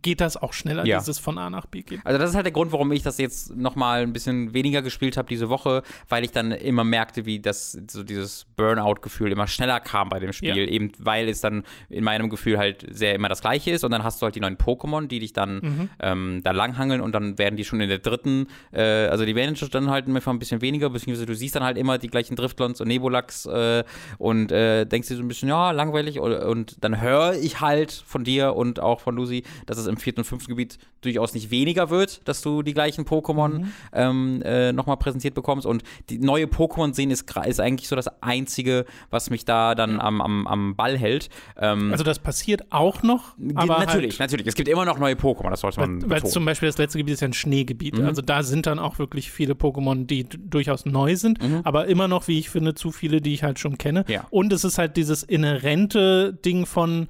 [0.03, 0.99] geht das auch schneller, Ja.
[0.99, 2.01] dieses von A nach B gehen.
[2.05, 5.17] Also das ist halt der Grund, warum ich das jetzt nochmal ein bisschen weniger gespielt
[5.17, 9.81] habe diese Woche, weil ich dann immer merkte, wie das so dieses Burnout-Gefühl immer schneller
[9.81, 10.65] kam bei dem Spiel, Ja.
[10.65, 14.05] eben weil es dann in meinem Gefühl halt sehr immer das gleiche ist und dann
[14.05, 15.89] hast du halt die neuen Pokémon, die dich dann Mhm.
[16.01, 19.57] ähm, da langhangeln und dann werden die schon in der dritten, äh, also die werden
[19.57, 22.37] schon dann halt einfach ein bisschen weniger, beziehungsweise du siehst dann halt immer die gleichen
[22.37, 23.85] Driftlons und Nebulax äh,
[24.19, 27.93] und äh, denkst dir so ein bisschen, ja, langweilig und, und dann höre ich halt
[28.07, 31.51] von dir und auch von Lucy, dass es im vierten und fünften Gebiet durchaus nicht
[31.51, 36.47] weniger wird, dass du die gleichen Pokémon ähm, äh, nochmal präsentiert bekommst und die neue
[36.47, 40.77] Pokémon sehen ist, ist eigentlich so das Einzige, was mich da dann am, am, am
[40.77, 41.29] Ball hält.
[41.57, 44.47] Ähm, Also das passiert auch noch, aber natürlich, halt, natürlich.
[44.47, 46.99] Es gibt immer noch neue Pokémon, das sollte man weil, weil zum Beispiel das letzte
[46.99, 47.99] Gebiet ist ja ein Schneegebiet.
[47.99, 48.07] Mhm.
[48.07, 52.29] Also da sind dann auch wirklich viele Pokémon, die durchaus neu sind, aber immer noch,
[52.29, 54.05] wie ich finde, zu viele, die ich halt schon kenne.
[54.09, 54.27] Ja.
[54.31, 57.09] Und es ist halt dieses inhärente Ding von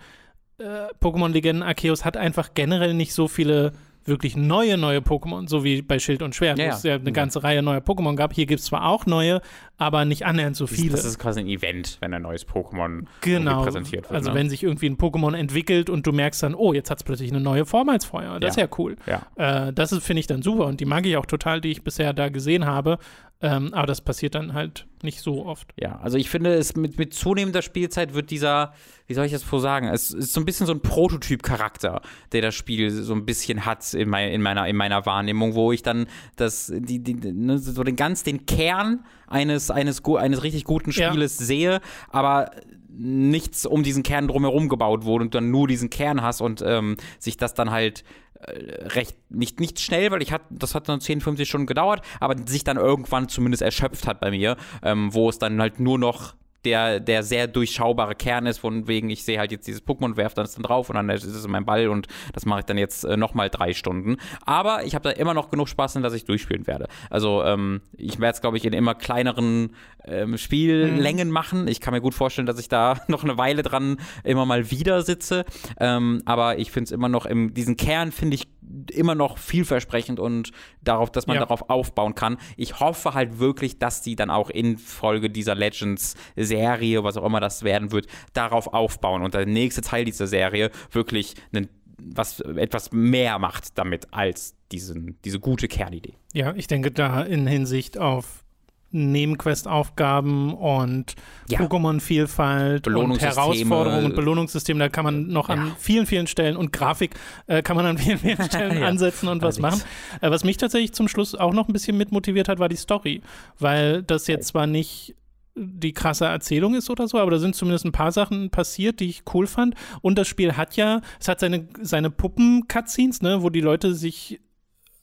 [0.59, 3.73] äh, Pokémon Legenden Arceus hat einfach generell nicht so viele
[4.05, 7.13] wirklich neue, neue Pokémon, so wie bei Schild und Schwert, Ja, wo es ja eine
[7.13, 8.33] ganze Reihe neuer Pokémon gab.
[8.33, 9.41] Hier gibt es zwar auch neue,
[9.79, 10.91] aber nicht annähernd so viele.
[10.91, 13.63] Das ist quasi ein Event, wenn ein neues Pokémon Genau.
[13.63, 14.13] präsentiert wird.
[14.13, 14.37] also ne?
[14.37, 17.31] wenn sich irgendwie ein Pokémon entwickelt und du merkst dann, oh, jetzt hat es plötzlich
[17.31, 18.39] eine neue Form als vorher.
[18.41, 18.65] Das Ja.
[18.65, 18.97] ist ja cool.
[19.07, 19.69] ja.
[19.69, 22.13] Äh, das finde ich, dann super und die mag ich auch total, die ich bisher
[22.13, 22.99] da gesehen habe.
[23.41, 25.69] Ähm, aber das passiert dann halt nicht so oft.
[25.81, 28.73] Ja, also ich finde, es mit, mit zunehmender Spielzeit wird dieser,
[29.07, 32.01] wie soll ich das so sagen, es ist so ein bisschen so ein Prototyp-Charakter,
[32.33, 35.71] der das Spiel so ein bisschen hat in, mei- in, meiner, in meiner Wahrnehmung, wo
[35.71, 40.65] ich dann das, die, die, ne, so den ganz den Kern eines, eines, eines richtig
[40.65, 41.09] guten Ja.
[41.09, 42.51] Spieles sehe, aber
[42.91, 46.97] nichts um diesen Kern drumherum gebaut wurde und dann nur diesen Kern hast und ähm,
[47.19, 48.03] sich das dann halt
[48.41, 52.03] äh, recht, nicht, nicht schnell, weil ich hat, das hat dann 10, 50 Stunden gedauert,
[52.19, 55.99] aber sich dann irgendwann zumindest erschöpft hat bei mir, ähm, wo es dann halt nur
[55.99, 56.35] noch
[56.65, 60.37] der, der sehr durchschaubare Kern ist, von wegen, ich sehe halt jetzt dieses Pokémon, werfe
[60.37, 63.05] das dann drauf und dann ist es mein Ball und das mache ich dann jetzt
[63.05, 64.17] äh, nochmal drei Stunden.
[64.45, 66.89] Aber ich habe da immer noch genug Spaß, in dass ich durchspielen werde.
[67.11, 71.69] Also ähm, ich werde es, glaube ich, in immer kleineren ähm, Spiellängen machen.
[71.69, 75.03] Ich kann mir gut vorstellen, dass ich da noch eine Weile dran immer mal wieder
[75.03, 75.45] sitze.
[75.79, 78.49] Ähm, aber ich finde es immer noch, im, diesen Kern finde ich
[78.93, 80.51] immer noch vielversprechend und
[80.83, 81.43] darauf, dass man Ja.
[81.43, 82.39] darauf aufbauen kann.
[82.57, 87.41] Ich hoffe halt wirklich, dass die dann auch in Folge dieser Legends-Serie, was auch immer
[87.41, 91.69] das werden wird, darauf aufbauen und der nächste Teil dieser Serie wirklich einen,
[92.01, 96.15] was, etwas mehr macht damit als diesen, diese gute Kernidee.
[96.33, 98.45] Ja, ich denke da in Hinsicht auf
[98.91, 101.15] Nebenquest-Aufgaben und
[101.49, 101.61] Ja.
[101.61, 103.21] Pokémon-Vielfalt und.
[103.21, 105.77] Herausforderungen und Belohnungssystem, da kann man noch an Ja.
[105.79, 107.15] vielen, vielen Stellen und Grafik
[107.47, 109.83] äh, kann man an vielen, vielen Stellen Ja, ansetzen und was machen.
[110.21, 113.21] Äh, was mich tatsächlich zum Schluss auch noch ein bisschen mitmotiviert hat, war die Story,
[113.59, 115.15] weil das jetzt zwar nicht
[115.61, 119.07] die krasse Erzählung ist oder so, aber da sind zumindest ein paar Sachen passiert, die
[119.09, 119.75] ich cool fand.
[120.03, 124.41] Und das Spiel hat ja, es hat seine, seine Puppen-Cutscenes, ne, wo die Leute sich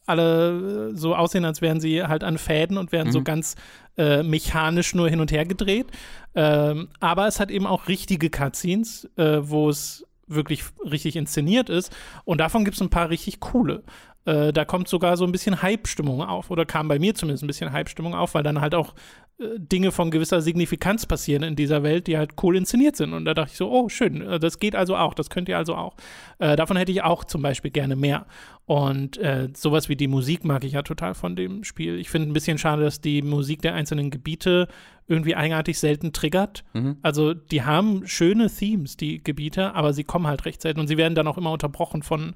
[0.06, 3.24] alle äh, so aussehen, als wären sie halt an Fäden und werden so Mhm.
[3.24, 3.56] ganz
[3.97, 5.88] äh, mechanisch nur hin und her gedreht.
[6.36, 11.95] Ähm, aber es hat eben auch richtige Cutscenes, äh, wo es wirklich richtig inszeniert ist.
[12.26, 13.84] Und davon gibt es ein paar richtig coole.
[14.26, 17.47] Äh, da kommt sogar so ein bisschen Hype-Stimmung auf, oder kam bei mir zumindest ein
[17.47, 18.95] bisschen Hype-Stimmung auf, weil dann halt auch
[19.38, 23.13] äh, Dinge von gewisser Signifikanz passieren in dieser Welt, die halt cool inszeniert sind.
[23.13, 25.57] Und da dachte ich so, oh, schön, äh, das geht also auch, das könnt ihr
[25.57, 25.95] also auch.
[26.39, 28.26] Äh, davon hätte ich auch zum Beispiel gerne mehr.
[28.65, 31.99] Und äh, sowas wie die Musik mag ich ja total von dem Spiel.
[31.99, 34.67] Ich finde ein bisschen schade, dass die Musik der einzelnen Gebiete
[35.07, 36.63] irgendwie eigenartig selten triggert.
[36.73, 36.97] Mhm.
[37.03, 40.97] Also die haben schöne Themes, die Gebiete, aber sie kommen halt recht selten und sie
[40.97, 42.34] werden dann auch immer unterbrochen von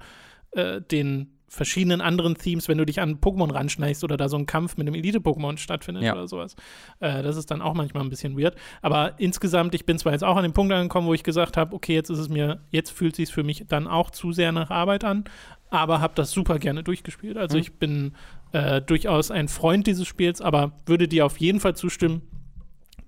[0.51, 4.45] äh, den verschiedenen anderen Themes, wenn du dich an Pokémon ranschneidest oder da so ein
[4.45, 6.13] Kampf mit einem Elite-Pokémon stattfindet Ja.
[6.13, 6.55] oder sowas.
[6.99, 8.55] Äh, das ist dann auch manchmal ein bisschen weird.
[8.81, 11.75] Aber insgesamt, ich bin zwar jetzt auch an dem Punkt angekommen, wo ich gesagt habe,
[11.75, 14.69] okay, jetzt ist es mir, jetzt fühlt sich für mich dann auch zu sehr nach
[14.69, 15.23] Arbeit an,
[15.71, 17.37] aber habe das super gerne durchgespielt.
[17.37, 17.61] Also Mhm.
[17.61, 18.13] ich bin
[18.51, 22.21] äh, durchaus ein Freund dieses Spiels, aber würde dir auf jeden Fall zustimmen,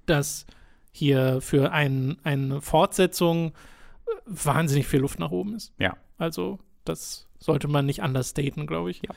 [0.06, 0.46] dass
[0.92, 5.74] hier für ein, eine Fortsetzung äh, wahnsinnig viel Luft nach oben ist.
[5.80, 5.96] Ja.
[6.18, 9.02] Also, das sollte man nicht understaten, glaube ich.
[9.02, 9.10] Ja.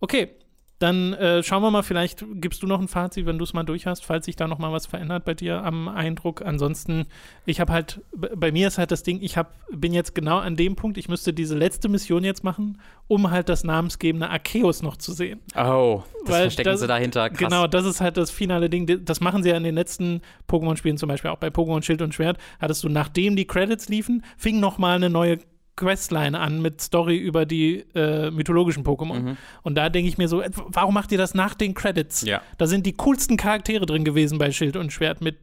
[0.00, 0.30] Okay,
[0.78, 3.64] dann äh, schauen wir mal, vielleicht gibst du noch ein Fazit, wenn du es mal
[3.64, 6.40] durch hast, falls sich da noch mal was verändert bei dir am Eindruck.
[6.40, 7.04] Ansonsten,
[7.44, 10.56] ich habe halt, bei mir ist halt das Ding, ich hab, bin jetzt genau an
[10.56, 14.96] dem Punkt, ich müsste diese letzte Mission jetzt machen, um halt das namensgebende Arceus noch
[14.96, 15.40] zu sehen.
[15.54, 17.28] Oh, das Weil verstecken das- sie dahinter.
[17.28, 17.38] Krass.
[17.38, 19.04] Genau, das ist halt das finale Ding.
[19.04, 22.14] Das machen sie ja in den letzten Pokémon-Spielen, zum Beispiel auch bei Pokémon Schild und
[22.14, 25.40] Schwert, hattest du, nachdem die Credits liefen, fing noch mal eine neue
[25.80, 29.18] Questline an mit Story über die äh, mythologischen Pokémon.
[29.20, 29.36] Mhm.
[29.62, 32.22] Und da denke ich mir so, warum macht ihr das nach den Credits?
[32.22, 32.40] Ja.
[32.58, 35.38] Da sind die coolsten Charaktere drin gewesen bei Schild und Schwert mit,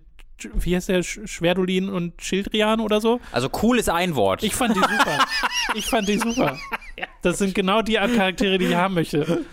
[0.53, 3.19] wie heißt der, Sch- Schwerdolin und Schildrian oder so.
[3.31, 4.43] Also cool ist ein Wort.
[4.43, 5.17] Ich fand die super.
[5.75, 6.57] ich fand die super.
[7.23, 9.43] Das sind genau die Art Charaktere, die ich haben möchte.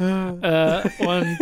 [0.42, 1.38] äh, und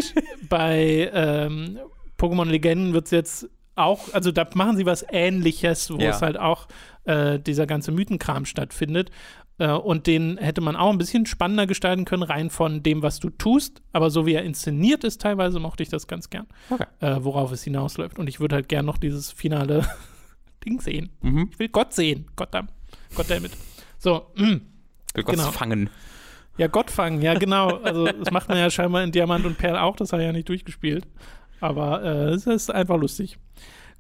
[0.49, 1.79] bei ähm,
[2.19, 6.11] Pokémon Legenden wird es jetzt auch, also da machen sie was Ähnliches, wo Ja.
[6.11, 6.69] es halt auch
[7.05, 9.11] äh, dieser ganze Mythenkram stattfindet.
[9.59, 13.21] Äh, und den hätte man auch ein bisschen spannender gestalten können, rein von dem, was
[13.21, 13.83] du tust.
[13.93, 16.87] Aber so wie er inszeniert ist, teilweise mochte ich das ganz gern, Okay.
[17.01, 18.19] äh, worauf es hinausläuft.
[18.19, 19.87] Und ich würde halt gern noch dieses finale
[20.65, 21.11] Ding sehen.
[21.21, 21.49] Mhm.
[21.53, 22.27] Ich will Gott sehen.
[22.37, 22.69] Gottam.
[23.15, 23.53] Goddammit.
[23.99, 24.43] So, mm.
[25.15, 25.51] Will Gott Genau.
[25.51, 25.91] fangen.
[26.59, 27.77] Ja, Gott fangen, ja, genau.
[27.79, 30.33] Also, das macht man ja scheinbar in Diamant und Perl auch, das hat er ja
[30.33, 31.07] nicht durchgespielt.
[31.61, 33.39] Aber äh, es ist einfach lustig.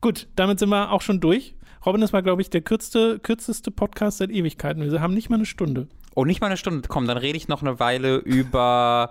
[0.00, 1.54] Gut, damit sind wir auch schon durch.
[1.84, 4.90] Robin, das war, glaube ich, der kürzeste, kürzeste Podcast seit Ewigkeiten.
[4.90, 5.88] Wir haben nicht mal eine Stunde.
[6.14, 6.88] Oh, nicht mal eine Stunde.
[6.88, 9.10] Komm, dann rede ich noch eine Weile über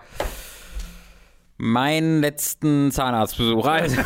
[1.58, 3.66] meinen letzten Zahnarztbesuch.
[3.68, 4.02] Also,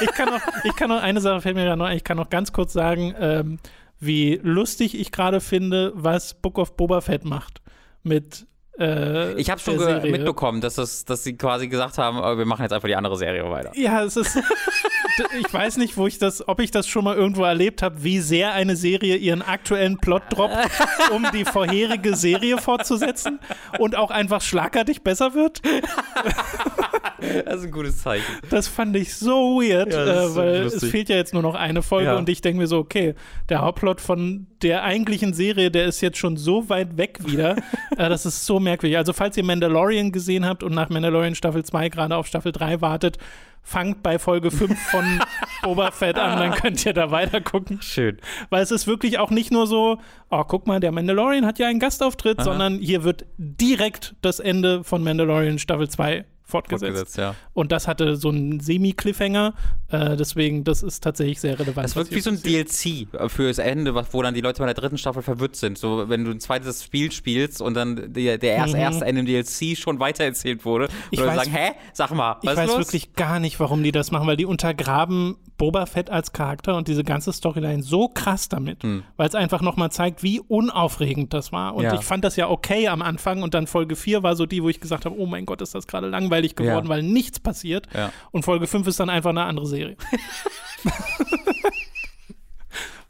[0.00, 1.96] Ich kann noch, ich kann noch eine Sache fällt mir gerade noch ein.
[1.96, 3.58] Ich kann noch ganz kurz sagen, ähm,
[3.98, 7.60] wie lustig ich gerade finde, was Book of Boba Fett macht
[8.04, 8.46] mit
[8.78, 9.76] äh, ich habe schon
[10.10, 13.16] mitbekommen, dass, das, dass sie quasi gesagt haben, äh, wir machen jetzt einfach die andere
[13.16, 13.72] Serie weiter.
[13.74, 14.38] Ja, es ist.
[15.38, 18.20] ich weiß nicht, wo ich das, ob ich das schon mal irgendwo erlebt habe, wie
[18.20, 20.56] sehr eine Serie ihren aktuellen Plot droppt,
[21.14, 23.40] um die vorherige Serie fortzusetzen
[23.78, 25.60] und auch einfach schlagartig besser wird.
[27.44, 28.24] Das ist ein gutes Zeichen.
[28.50, 30.90] Das fand ich so weird, Ja, äh, so weil es lustig.
[30.90, 32.16] fehlt ja jetzt nur noch eine Folge Ja.
[32.16, 33.14] und ich denke mir so, okay,
[33.48, 37.56] der Hauptplot von der eigentlichen Serie, der ist jetzt schon so weit weg wieder.
[37.96, 38.96] äh, das ist so merkwürdig.
[38.98, 42.80] Also, falls ihr Mandalorian gesehen habt und nach Mandalorian Staffel 2 gerade auf Staffel 3
[42.80, 43.18] wartet,
[43.62, 45.04] fangt bei Folge 5 von
[45.62, 47.82] Boba Fett an, dann könnt ihr da weiter gucken.
[47.82, 48.18] Schön.
[48.48, 49.98] Weil es ist wirklich auch nicht nur so,
[50.30, 52.44] oh, guck mal, der Mandalorian hat ja einen Gastauftritt, Aha.
[52.44, 56.96] sondern hier wird direkt das Ende von Mandalorian Staffel 2 fortgesetzt.
[56.96, 57.34] Fortgesetzt, ja.
[57.52, 59.54] Und das hatte so einen Semi-Cliffhanger.
[59.90, 61.84] Äh, deswegen, das ist tatsächlich sehr relevant.
[61.86, 62.42] Das wirkt wie so ein.
[62.42, 65.78] DLC fürs Ende, wo dann die Leute bei der dritten Staffel verwirrt sind.
[65.78, 68.80] So, wenn du ein zweites Spiel spielst und dann der, der erst, Mhm.
[68.80, 70.88] erste Ende im DLC schon weitererzählt wurde.
[71.10, 71.70] Ich und dann weiß- sagen, hä?
[71.94, 72.86] Sag mal, Ich was weiß ist los?
[72.88, 76.86] wirklich gar nicht, warum die das machen, weil die untergraben Boba Fett als Charakter und
[76.86, 79.02] diese ganze Storyline so krass damit, Hm.
[79.16, 81.74] weil es einfach nochmal zeigt, wie unaufregend das war.
[81.74, 81.94] Und Ja.
[81.94, 84.68] ich fand das ja okay am Anfang und dann Folge 4 war so die, wo
[84.68, 86.90] ich gesagt habe, oh mein Gott, ist das gerade langweilig geworden, Ja.
[86.90, 87.88] weil nichts passiert.
[87.94, 88.12] Ja.
[88.30, 89.77] Und Folge 5 ist dann einfach eine andere Serie.
[89.78, 89.96] Siri.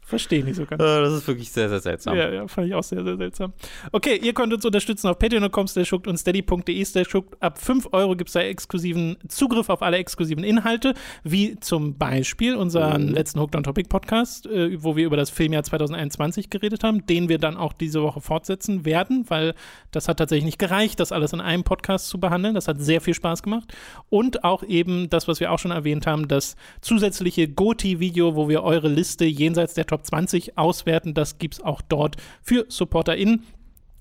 [0.09, 0.81] Verstehe nicht so ganz.
[0.81, 2.17] Äh, Das ist wirklich sehr, sehr seltsam.
[2.17, 3.53] Ja, ja, fand ich auch sehr, sehr seltsam.
[3.91, 7.41] Okay, ihr könnt uns unterstützen auf patreon.com schuckt und steady.de schuckt.
[7.43, 12.55] Ab 5 Euro gibt es da exklusiven Zugriff auf alle exklusiven Inhalte, wie zum Beispiel
[12.55, 17.05] unseren letzten Hooked on Topic Podcast, äh, wo wir über das Filmjahr 2021 geredet haben,
[17.05, 19.53] den wir dann auch diese Woche fortsetzen werden, weil
[19.91, 22.55] das hat tatsächlich nicht gereicht, das alles in einem Podcast zu behandeln.
[22.55, 23.71] Das hat sehr viel Spaß gemacht.
[24.09, 28.63] Und auch eben das, was wir auch schon erwähnt haben, das zusätzliche GOTI-Video, wo wir
[28.63, 31.13] eure Liste jenseits der Top 20 auswerten.
[31.13, 33.43] Das gibt es auch dort für SupporterInnen.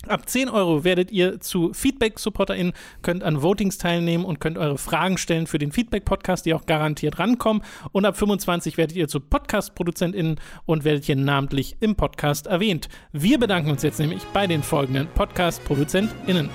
[0.07, 2.73] Ab 10 Euro werdet ihr zu Feedback-SupporterInnen,
[3.03, 7.19] könnt an Votings teilnehmen und könnt eure Fragen stellen für den Feedback-Podcast, die auch garantiert
[7.19, 7.63] rankommen.
[7.91, 12.89] Und ab 25 werdet ihr zu Podcast-ProduzentInnen und werdet hier namentlich im Podcast erwähnt.
[13.13, 16.49] Wir bedanken uns jetzt nämlich bei den folgenden Podcast-ProduzentInnen.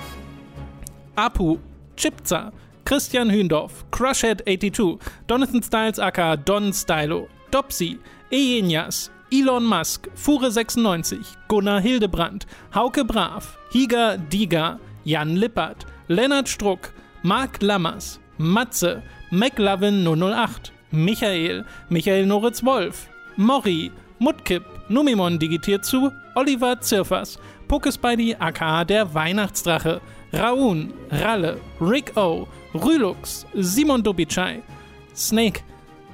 [1.14, 1.58] Apu,
[1.96, 2.50] Chipza,
[2.86, 7.98] Christian Hündorf, Crushhead82, Donathan Styles aka Don Stylo, Dopsy,
[8.30, 16.92] Ejenjas, Elon Musk, Fure96, Gunnar Hildebrand, Hauke Brav, Higa Diga, Jan Lippert, Lennart Struck,
[17.24, 26.80] Marc Lammers, Matze, McLovin 008, Michael, Michael Noritz Wolf, Mori, Mutkipp, Numimon digitiert zu, Oliver
[26.80, 30.00] Zirfers, Pokespidey aka der Weihnachtsdrache,
[30.32, 34.62] Raun, Ralle, Rick O, Rülux, Simon Dobichai,
[35.16, 35.64] Snake,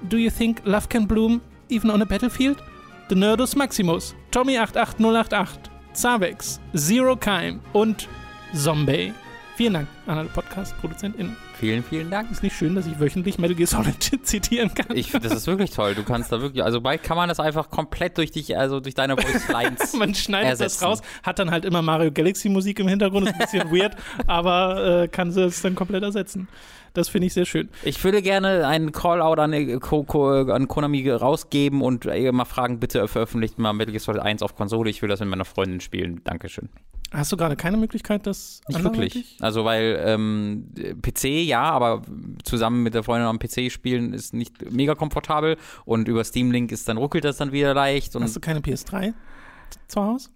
[0.09, 2.63] Do you think love can bloom even on a battlefield?
[3.11, 5.49] The Nerdus Maximus, Tommy88088,
[5.95, 8.07] Zavex, Zero Keim und
[8.55, 9.13] Zombie.
[9.57, 11.37] Vielen Dank an alle Podcast-ProduzentInnen.
[11.59, 12.31] Vielen, vielen Dank.
[12.31, 14.97] Ist nicht schön, dass ich wöchentlich Metal Gear Solid zitieren kann?
[14.97, 15.97] Ich, das ist wirklich toll.
[15.97, 18.95] Du kannst da wirklich, also bald kann man das einfach komplett durch dich, also durch
[18.95, 19.93] deine Voice Lines.
[19.99, 20.79] Man schneidet ersetzen.
[20.81, 23.97] das raus, hat dann halt immer Mario Galaxy Musik im Hintergrund, ist ein bisschen weird,
[24.29, 26.47] aber äh, kann sie es dann komplett ersetzen.
[26.95, 27.69] Das finde ich sehr schön.
[27.83, 30.05] Ich würde gerne einen Callout an, äh, Ko
[30.51, 34.55] an Konami rausgeben und äh, mal fragen, bitte veröffentlicht mal Metal Gear Solid 1 auf
[34.57, 34.91] Konsole.
[34.91, 36.21] Ich will das mit meiner Freundin spielen.
[36.25, 36.69] Dankeschön.
[37.13, 39.37] Hast du gerade keine Möglichkeit, das Nicht wirklich.
[39.41, 40.73] Also, weil ähm,
[41.03, 42.03] PC ja, aber
[42.45, 46.71] zusammen mit der Freundin am PC spielen ist nicht mega komfortabel und über Steam Link
[46.71, 48.15] ist dann ruckelt das dann wieder leicht.
[48.15, 49.13] Hast du keine PS3
[49.89, 50.31] zu Hause?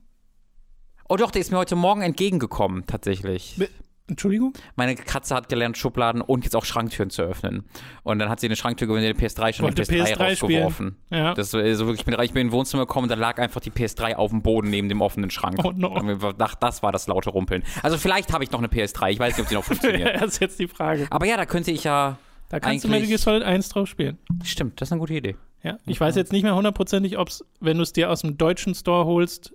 [1.09, 3.61] oh doch, der ist mir heute Morgen entgegengekommen, tatsächlich.
[4.07, 4.53] Entschuldigung?
[4.77, 7.65] Meine Katze hat gelernt, Schubladen und jetzt auch Schranktüren zu öffnen.
[8.03, 10.97] Und dann hat sie eine Schranktür geöffnet, die PS3 schon Wollte die PS3, PS3 rausgeworfen.
[11.11, 11.33] Ja.
[11.33, 13.71] Das war so wirklich, ich bin, in den Wohnzimmer gekommen und da lag einfach die
[13.71, 15.65] PS3 auf dem Boden neben dem offenen Schrank.
[15.65, 15.89] Oh no.
[15.89, 17.65] Und ich dachte, das war das laute Rumpeln.
[17.83, 20.21] Also vielleicht habe ich noch eine PS3, ich weiß nicht, ob sie noch funktioniert.
[20.21, 21.07] das ist jetzt die Frage.
[21.09, 22.19] Aber ja, da könnte ich ja.
[22.51, 24.19] Da kannst du Metal Gear Solid 1 drauf spielen.
[24.45, 25.37] Stimmt, das ist eine gute Idee.
[25.63, 25.79] Ja.
[25.87, 28.75] Ich weiß jetzt nicht mehr hundertprozentig, ob es, wenn du es dir aus dem deutschen
[28.75, 29.55] Store holst,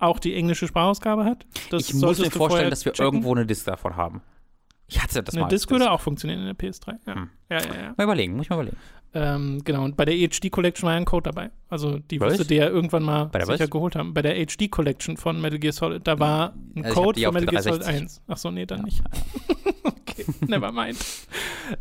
[0.00, 1.46] auch die englische Sprachausgabe hat.
[1.70, 3.04] Das ich muss mir vorstellen, dass wir checken.
[3.14, 4.22] irgendwo eine Disc davon haben.
[4.86, 5.46] Ich hatte das Eine mal.
[5.46, 6.94] als Disc würde auch funktionieren in der PS3.
[7.06, 7.30] Ja, Hm.
[7.48, 7.64] ja, ja.
[7.82, 7.94] ja.
[7.96, 8.76] Mal überlegen, muss ich mal überlegen.
[9.12, 11.50] Ähm, genau, und bei der HD Collection war ja ein Code dabei.
[11.68, 12.30] Also die Was?
[12.30, 13.70] wirst du dir ja irgendwann mal Bei der sicher was?
[13.70, 14.14] geholt haben.
[14.14, 17.14] Bei der HD Collection von Metal Gear Solid, da war ein Also ich hab Code
[17.18, 18.02] für der Metal Gear Solid 360.
[18.02, 18.22] 1.
[18.28, 19.02] Ach so, nee, dann nicht.
[19.84, 20.96] okay, never mind.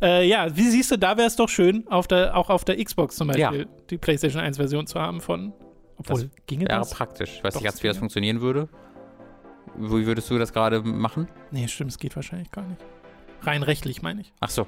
[0.02, 2.84] äh, ja, wie siehst du, da wäre es doch schön, auf der, auch auf der
[2.84, 5.54] Xbox zum Beispiel die PlayStation 1 Version zu haben von.
[6.00, 6.92] Obwohl, Das ginge Wäre das?
[6.92, 7.36] praktisch.
[7.38, 8.68] Ich weiß Doch, nicht ganz, wie das funktionieren würde.
[9.78, 11.28] Wie würdest du das gerade machen?
[11.52, 12.82] Nee, stimmt, es geht wahrscheinlich gar nicht.
[13.44, 14.34] Rein rechtlich, meine ich.
[14.40, 14.68] Ach so.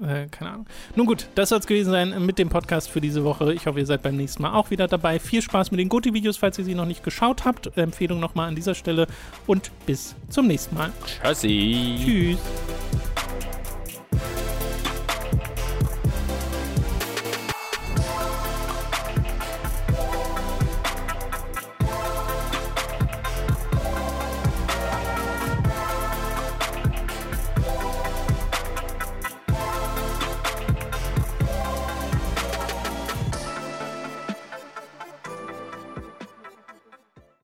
[0.00, 0.66] Äh, keine Ahnung.
[0.94, 3.52] Nun gut, das soll es gewesen sein mit dem Podcast für diese Woche.
[3.54, 5.18] Ich hoffe, ihr seid beim nächsten Mal auch wieder dabei.
[5.18, 7.76] Viel Spaß mit den Goti-Videos, falls ihr sie noch nicht geschaut habt.
[7.76, 9.08] Empfehlung nochmal an dieser Stelle
[9.48, 10.92] und bis zum nächsten Mal.
[11.04, 11.96] Tschüssi.
[12.04, 13.07] Tschüss.